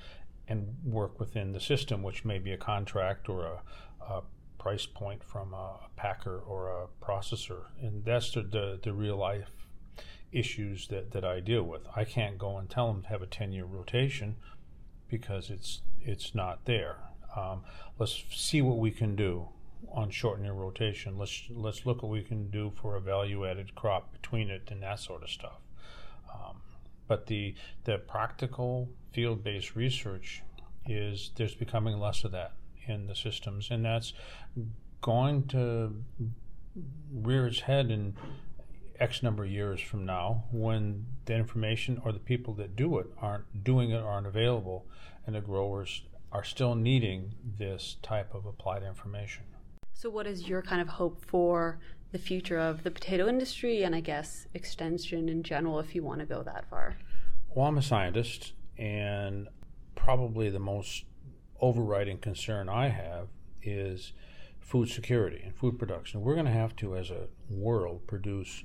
and 0.47 0.75
work 0.85 1.19
within 1.19 1.53
the 1.53 1.59
system, 1.59 2.03
which 2.03 2.25
may 2.25 2.39
be 2.39 2.51
a 2.51 2.57
contract 2.57 3.29
or 3.29 3.45
a, 3.45 3.62
a 4.01 4.21
price 4.57 4.85
point 4.85 5.23
from 5.23 5.53
a 5.53 5.79
packer 5.95 6.38
or 6.39 6.69
a 6.69 7.05
processor. 7.05 7.65
And 7.81 8.03
that's 8.05 8.31
the, 8.31 8.41
the, 8.41 8.79
the, 8.81 8.93
real 8.93 9.17
life 9.17 9.51
issues 10.31 10.88
that, 10.88 11.12
that 11.12 11.23
I 11.23 11.39
deal 11.39 11.63
with. 11.63 11.81
I 11.95 12.03
can't 12.03 12.38
go 12.38 12.57
and 12.57 12.69
tell 12.69 12.91
them 12.91 13.03
to 13.03 13.09
have 13.09 13.21
a 13.21 13.27
10 13.27 13.51
year 13.51 13.65
rotation 13.65 14.35
because 15.13 15.51
it's, 15.51 15.82
it's 16.01 16.34
not 16.34 16.65
there. 16.65 16.98
Um, 17.38 17.62
let's 18.00 18.24
see 18.32 18.63
what 18.63 18.79
we 18.79 18.89
can 18.89 19.15
do 19.15 19.48
on 19.91 20.10
shortening 20.10 20.51
rotation. 20.51 21.20
Let's 21.20 21.43
let's 21.51 21.86
look 21.86 22.01
what 22.01 22.12
we 22.12 22.24
can 22.24 22.50
do 22.50 22.72
for 22.82 22.96
a 22.96 23.01
value 23.01 23.46
added 23.46 23.75
crop 23.75 24.12
between 24.12 24.50
it 24.50 24.63
and 24.72 24.82
that 24.82 25.00
sort 25.00 25.22
of 25.22 25.29
stuff. 25.29 25.60
Um, 26.34 26.62
but 27.08 27.27
the 27.27 27.53
the 27.84 28.00
practical 28.00 28.89
field 29.12 29.43
based 29.43 29.75
research 29.75 30.41
is 30.88 31.29
there's 31.36 31.53
becoming 31.53 32.00
less 32.00 32.24
of 32.24 32.32
that 32.32 32.53
in 32.88 33.05
the 33.05 33.15
systems, 33.15 33.70
and 33.70 33.86
that's 33.86 34.13
going 35.02 35.45
to 35.47 35.93
rear 37.13 37.45
its 37.45 37.60
head 37.60 37.91
in 37.91 38.15
X 39.03 39.21
number 39.21 39.43
of 39.43 39.51
years 39.51 39.81
from 39.81 40.05
now 40.05 40.45
when 40.49 41.05
the 41.25 41.35
information 41.35 42.01
or 42.05 42.13
the 42.13 42.19
people 42.19 42.53
that 42.53 42.77
do 42.77 42.99
it 42.99 43.07
aren't 43.17 43.61
doing 43.61 43.91
it 43.91 44.01
aren't 44.01 44.25
available, 44.25 44.85
and 45.27 45.35
the 45.35 45.41
growers 45.41 46.03
are 46.31 46.45
still 46.45 46.73
needing 46.73 47.33
this 47.59 47.97
type 48.01 48.33
of 48.33 48.45
applied 48.45 48.81
information. 48.81 49.43
So, 49.93 50.09
what 50.09 50.25
is 50.25 50.47
your 50.47 50.61
kind 50.61 50.81
of 50.81 50.87
hope 50.87 51.25
for 51.25 51.79
the 52.13 52.17
future 52.17 52.57
of 52.57 52.83
the 52.83 52.91
potato 52.91 53.27
industry 53.27 53.83
and 53.83 53.93
I 53.93 53.99
guess 53.99 54.47
extension 54.53 55.27
in 55.27 55.43
general, 55.43 55.79
if 55.79 55.93
you 55.93 56.01
want 56.01 56.21
to 56.21 56.25
go 56.25 56.41
that 56.41 56.69
far? 56.69 56.95
Well, 57.53 57.67
I'm 57.67 57.77
a 57.77 57.81
scientist, 57.81 58.53
and 58.77 59.49
probably 59.95 60.49
the 60.49 60.59
most 60.59 61.03
overriding 61.59 62.19
concern 62.19 62.69
I 62.69 62.87
have 62.87 63.27
is 63.61 64.13
food 64.61 64.87
security 64.87 65.41
and 65.43 65.53
food 65.53 65.77
production. 65.77 66.21
We're 66.21 66.35
going 66.35 66.45
to 66.45 66.53
have 66.53 66.73
to, 66.77 66.95
as 66.95 67.11
a 67.11 67.27
world, 67.49 68.07
produce 68.07 68.63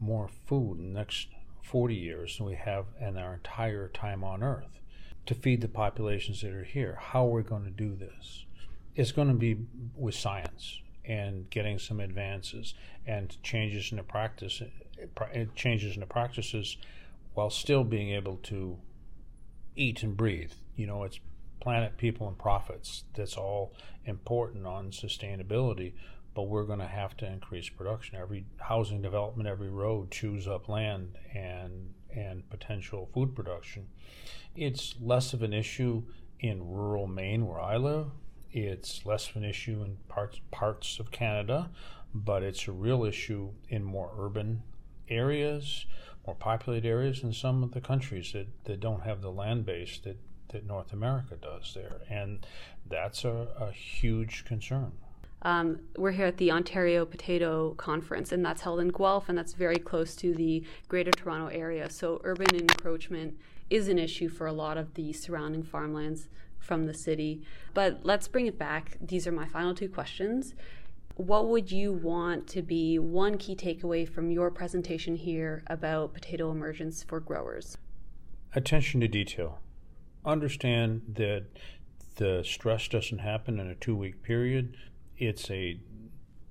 more 0.00 0.28
food 0.46 0.78
in 0.78 0.92
the 0.92 0.98
next 0.98 1.28
40 1.62 1.94
years 1.94 2.36
than 2.36 2.46
we 2.46 2.54
have 2.54 2.86
in 3.00 3.16
our 3.16 3.34
entire 3.34 3.88
time 3.88 4.24
on 4.24 4.42
Earth 4.42 4.80
to 5.26 5.34
feed 5.34 5.60
the 5.60 5.68
populations 5.68 6.40
that 6.40 6.52
are 6.52 6.64
here. 6.64 6.98
How 7.00 7.26
are 7.26 7.30
we 7.30 7.42
going 7.42 7.64
to 7.64 7.70
do 7.70 7.94
this? 7.94 8.46
it's 8.98 9.12
going 9.12 9.28
to 9.28 9.34
be 9.34 9.56
with 9.96 10.16
science 10.16 10.82
and 11.04 11.48
getting 11.50 11.78
some 11.78 12.00
advances 12.00 12.74
and 13.06 13.40
changes 13.44 13.92
in 13.92 13.96
the 13.96 14.02
practice, 14.02 14.60
eh, 14.60 15.44
changes 15.54 15.94
in 15.94 16.00
the 16.00 16.06
practices, 16.06 16.76
while 17.34 17.48
still 17.48 17.84
being 17.84 18.10
able 18.10 18.36
to 18.38 18.76
eat 19.76 20.02
and 20.02 20.16
breathe. 20.16 20.50
You 20.74 20.88
know, 20.88 21.04
it's 21.04 21.20
planet, 21.60 21.96
people, 21.96 22.26
and 22.26 22.36
profits. 22.36 23.04
That's 23.14 23.36
all 23.36 23.72
important 24.04 24.66
on 24.66 24.90
sustainability. 24.90 25.92
But 26.38 26.44
we're 26.44 26.66
going 26.66 26.78
to 26.78 26.86
have 26.86 27.16
to 27.16 27.26
increase 27.26 27.68
production. 27.68 28.16
Every 28.16 28.44
housing 28.58 29.02
development, 29.02 29.48
every 29.48 29.70
road 29.70 30.12
chews 30.12 30.46
up 30.46 30.68
land 30.68 31.18
and 31.34 31.94
and 32.14 32.48
potential 32.48 33.10
food 33.12 33.34
production. 33.34 33.88
It's 34.54 34.94
less 35.00 35.32
of 35.32 35.42
an 35.42 35.52
issue 35.52 36.04
in 36.38 36.64
rural 36.64 37.08
Maine 37.08 37.44
where 37.44 37.60
I 37.60 37.76
live 37.76 38.12
it's 38.52 39.04
less 39.04 39.28
of 39.30 39.34
an 39.34 39.44
issue 39.44 39.82
in 39.82 39.96
parts 40.06 40.40
parts 40.52 41.00
of 41.00 41.10
Canada, 41.10 41.70
but 42.14 42.44
it's 42.44 42.68
a 42.68 42.72
real 42.72 43.04
issue 43.04 43.50
in 43.68 43.82
more 43.82 44.12
urban 44.16 44.62
areas, 45.08 45.86
more 46.24 46.36
populated 46.36 46.88
areas 46.88 47.24
in 47.24 47.32
some 47.32 47.64
of 47.64 47.72
the 47.72 47.80
countries 47.80 48.32
that, 48.32 48.46
that 48.62 48.78
don't 48.78 49.02
have 49.02 49.22
the 49.22 49.32
land 49.32 49.66
base 49.66 49.98
that, 50.04 50.18
that 50.50 50.64
North 50.64 50.92
America 50.92 51.34
does 51.34 51.74
there. 51.74 52.02
And 52.08 52.46
that's 52.88 53.24
a, 53.24 53.48
a 53.58 53.72
huge 53.72 54.44
concern. 54.44 54.92
Um, 55.42 55.80
we're 55.96 56.12
here 56.12 56.26
at 56.26 56.36
the 56.38 56.50
Ontario 56.50 57.04
Potato 57.04 57.74
Conference, 57.74 58.32
and 58.32 58.44
that's 58.44 58.62
held 58.62 58.80
in 58.80 58.88
Guelph, 58.88 59.28
and 59.28 59.38
that's 59.38 59.52
very 59.52 59.78
close 59.78 60.16
to 60.16 60.34
the 60.34 60.64
Greater 60.88 61.12
Toronto 61.12 61.46
Area. 61.46 61.88
So, 61.90 62.20
urban 62.24 62.54
encroachment 62.54 63.38
is 63.70 63.88
an 63.88 63.98
issue 63.98 64.28
for 64.28 64.46
a 64.46 64.52
lot 64.52 64.76
of 64.76 64.94
the 64.94 65.12
surrounding 65.12 65.62
farmlands 65.62 66.28
from 66.58 66.86
the 66.86 66.94
city. 66.94 67.42
But 67.72 68.00
let's 68.02 68.26
bring 68.26 68.46
it 68.46 68.58
back. 68.58 68.96
These 69.00 69.26
are 69.26 69.32
my 69.32 69.46
final 69.46 69.74
two 69.74 69.88
questions. 69.88 70.54
What 71.14 71.48
would 71.48 71.70
you 71.70 71.92
want 71.92 72.46
to 72.48 72.62
be 72.62 72.98
one 72.98 73.38
key 73.38 73.56
takeaway 73.56 74.08
from 74.08 74.30
your 74.30 74.50
presentation 74.50 75.16
here 75.16 75.62
about 75.66 76.14
potato 76.14 76.50
emergence 76.50 77.02
for 77.02 77.20
growers? 77.20 77.76
Attention 78.54 79.00
to 79.00 79.08
detail. 79.08 79.58
Understand 80.24 81.02
that 81.14 81.46
the 82.16 82.42
stress 82.44 82.88
doesn't 82.88 83.18
happen 83.18 83.60
in 83.60 83.68
a 83.68 83.74
two 83.74 83.96
week 83.96 84.22
period. 84.22 84.76
It's 85.18 85.50
a 85.50 85.80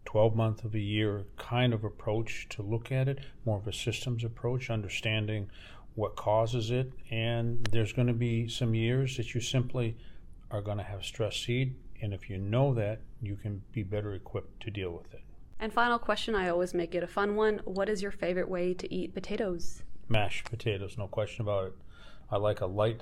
12 0.04 0.36
month 0.36 0.66
of 0.66 0.76
a 0.76 0.80
year 0.80 1.26
kind 1.38 1.74
of 1.74 1.84
approach 1.86 2.48
to 2.50 2.62
look 2.62 2.92
at 2.92 3.08
it, 3.08 3.20
more 3.46 3.58
of 3.58 3.68
a 3.68 3.74
systems 3.74 4.24
approach, 4.26 4.70
understanding 4.70 5.50
what 5.96 6.16
causes 6.16 6.70
it, 6.70 6.92
and 7.10 7.66
there's 7.72 7.94
going 7.94 8.08
to 8.08 8.14
be 8.14 8.48
some 8.48 8.76
years 8.76 9.18
that 9.18 9.34
you 9.34 9.42
simply 9.42 9.98
are 10.52 10.62
going 10.62 10.78
to 10.78 10.84
have 10.84 11.04
stress 11.04 11.38
seed, 11.38 11.76
and 12.02 12.14
if 12.14 12.30
you 12.30 12.38
know 12.38 12.74
that, 12.74 13.00
you 13.22 13.36
can 13.36 13.62
be 13.72 13.84
better 13.84 14.14
equipped 14.14 14.62
to 14.62 14.70
deal 14.70 14.92
with 14.92 15.14
it. 15.14 15.22
And 15.60 15.74
final 15.74 15.98
question, 15.98 16.36
I 16.36 16.50
always 16.50 16.74
make 16.74 16.94
it 16.94 17.04
a 17.04 17.08
fun 17.08 17.36
one. 17.36 17.62
What 17.64 17.90
is 17.90 18.02
your 18.02 18.12
favorite 18.12 18.50
way 18.50 18.74
to 18.76 18.94
eat 18.94 19.14
potatoes? 19.14 19.82
Mashed 20.08 20.52
potatoes, 20.52 20.98
no 20.98 21.08
question 21.08 21.42
about 21.42 21.68
it. 21.68 21.74
I 22.30 22.38
like 22.38 22.62
a 22.62 22.68
light, 22.68 23.02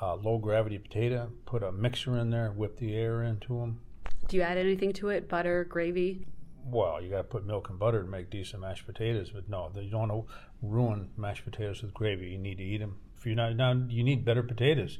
uh, 0.00 0.14
low 0.14 0.38
gravity 0.38 0.78
potato. 0.78 1.32
Put 1.44 1.62
a 1.62 1.70
mixer 1.70 2.16
in 2.16 2.30
there, 2.30 2.50
whip 2.52 2.78
the 2.78 2.94
air 2.94 3.22
into 3.22 3.58
them. 3.60 3.80
Do 4.28 4.36
you 4.36 4.42
add 4.42 4.58
anything 4.58 4.92
to 4.94 5.08
it? 5.08 5.28
Butter, 5.28 5.64
gravy? 5.64 6.26
well, 6.64 7.02
you 7.02 7.10
got 7.10 7.16
to 7.18 7.24
put 7.24 7.44
milk 7.44 7.68
and 7.70 7.78
butter 7.78 8.02
to 8.02 8.08
make 8.08 8.30
decent 8.30 8.62
mashed 8.62 8.86
potatoes. 8.86 9.30
But 9.30 9.48
no, 9.48 9.70
you 9.74 9.90
don't 9.90 10.08
want 10.08 10.28
to 10.28 10.32
ruin 10.62 11.10
mashed 11.16 11.44
potatoes 11.44 11.82
with 11.82 11.92
gravy. 11.92 12.28
You 12.28 12.38
need 12.38 12.58
to 12.58 12.64
eat 12.64 12.78
them. 12.78 12.98
If 13.18 13.26
you're 13.26 13.34
not 13.34 13.56
now, 13.56 13.72
you 13.88 14.04
need 14.04 14.24
better 14.24 14.42
potatoes, 14.44 14.98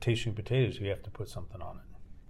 tasting 0.00 0.34
potatoes. 0.34 0.78
You 0.80 0.88
have 0.88 1.02
to 1.02 1.10
put 1.10 1.28
something 1.28 1.60
on 1.60 1.76
it. 1.76 1.82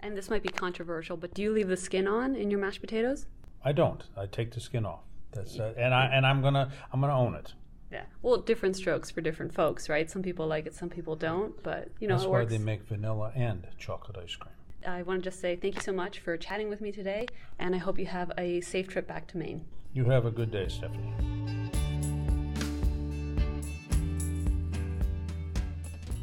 And 0.05 0.17
this 0.17 0.31
might 0.31 0.41
be 0.41 0.49
controversial, 0.49 1.15
but 1.15 1.33
do 1.35 1.43
you 1.43 1.51
leave 1.51 1.67
the 1.67 1.77
skin 1.77 2.07
on 2.07 2.35
in 2.35 2.49
your 2.49 2.59
mashed 2.59 2.81
potatoes? 2.81 3.27
I 3.63 3.71
don't. 3.71 4.03
I 4.17 4.25
take 4.25 4.51
the 4.51 4.59
skin 4.59 4.85
off. 4.85 5.01
That's 5.31 5.59
uh, 5.59 5.73
and 5.77 5.93
I 5.93 6.05
and 6.07 6.25
I'm 6.25 6.41
gonna 6.41 6.71
I'm 6.91 7.01
gonna 7.01 7.15
own 7.17 7.35
it. 7.35 7.53
Yeah. 7.91 8.03
Well, 8.23 8.37
different 8.37 8.75
strokes 8.75 9.11
for 9.11 9.21
different 9.21 9.53
folks, 9.53 9.89
right? 9.89 10.09
Some 10.09 10.23
people 10.23 10.47
like 10.47 10.65
it, 10.65 10.73
some 10.73 10.89
people 10.89 11.15
don't, 11.15 11.61
but 11.61 11.89
you 11.99 12.07
know, 12.07 12.15
That's 12.15 12.25
why 12.25 12.39
works. 12.39 12.51
they 12.51 12.57
make 12.57 12.83
vanilla 12.87 13.31
and 13.35 13.67
chocolate 13.77 14.17
ice 14.17 14.35
cream. 14.35 14.55
I 14.85 15.03
want 15.03 15.23
to 15.23 15.29
just 15.29 15.39
say 15.39 15.55
thank 15.55 15.75
you 15.75 15.81
so 15.81 15.91
much 15.91 16.19
for 16.19 16.37
chatting 16.37 16.69
with 16.69 16.81
me 16.81 16.91
today, 16.91 17.27
and 17.59 17.73
I 17.75 17.77
hope 17.77 17.99
you 17.99 18.05
have 18.05 18.31
a 18.37 18.61
safe 18.61 18.87
trip 18.87 19.07
back 19.07 19.27
to 19.29 19.37
Maine. 19.37 19.65
You 19.93 20.05
have 20.05 20.25
a 20.25 20.31
good 20.31 20.51
day, 20.51 20.67
Stephanie. 20.67 21.13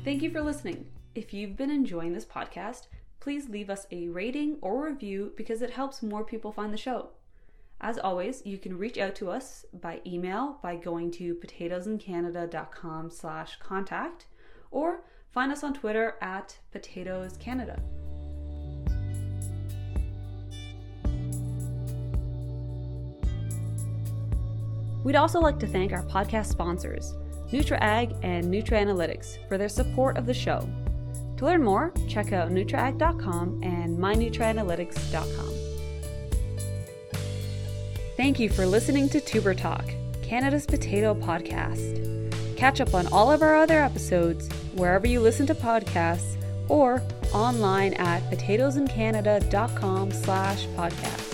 Thank 0.05 0.23
you 0.23 0.31
for 0.31 0.41
listening. 0.41 0.87
If 1.15 1.35
you've 1.35 1.57
been 1.57 1.71
enjoying 1.71 2.13
this 2.15 2.25
podcast, 2.25 2.87
please 3.21 3.49
leave 3.49 3.69
us 3.69 3.87
a 3.91 4.09
rating 4.09 4.57
or 4.63 4.87
review 4.87 5.33
because 5.37 5.61
it 5.61 5.71
helps 5.71 6.03
more 6.03 6.25
people 6.25 6.53
find 6.53 6.73
the 6.73 6.79
show. 6.79 7.11
As 7.81 7.99
always, 7.99 8.43
you 8.45 8.59
can 8.59 8.79
reach 8.79 8.99
out 8.99 9.15
to 9.17 9.31
us 9.31 9.65
by 9.73 10.01
email 10.07 10.59
by 10.63 10.77
going 10.77 11.11
to 11.13 11.35
potatoesincanada.com 11.35 13.11
slash 13.11 13.59
contact 13.61 14.27
or 14.71 15.05
find 15.31 15.53
us 15.53 15.63
on 15.63 15.75
Twitter 15.75 16.17
at 16.21 16.59
potatoescanada. 16.75 17.81
We'd 25.05 25.17
also 25.17 25.41
like 25.41 25.59
to 25.61 25.67
thank 25.67 25.93
our 25.93 26.03
podcast 26.05 26.47
sponsors, 26.47 27.15
NutraAg 27.51 28.19
and 28.23 28.47
NutraAnalytics, 28.47 29.49
for 29.49 29.57
their 29.59 29.69
support 29.69 30.17
of 30.17 30.27
the 30.27 30.35
show. 30.35 30.69
To 31.39 31.45
learn 31.45 31.63
more, 31.63 31.93
check 32.09 32.33
out 32.33 32.51
NutraAg.com 32.51 33.63
and 33.63 33.97
MyNutraAnalytics.com. 33.97 35.55
Thank 38.17 38.41
you 38.41 38.49
for 38.49 38.67
listening 38.67 39.09
to 39.11 39.21
Tuber 39.21 39.55
Talk, 39.55 39.85
Canada's 40.23 40.67
potato 40.67 41.15
podcast. 41.15 42.57
Catch 42.57 42.81
up 42.81 42.93
on 42.93 43.07
all 43.09 43.31
of 43.31 43.43
our 43.43 43.55
other 43.55 43.79
episodes 43.79 44.49
wherever 44.75 45.07
you 45.07 45.21
listen 45.21 45.47
to 45.47 45.55
podcasts 45.55 46.37
or 46.69 47.01
online 47.33 47.95
at 47.95 48.29
potatoesincanada.com 48.31 50.11
slash 50.11 50.67
podcast. 50.69 51.28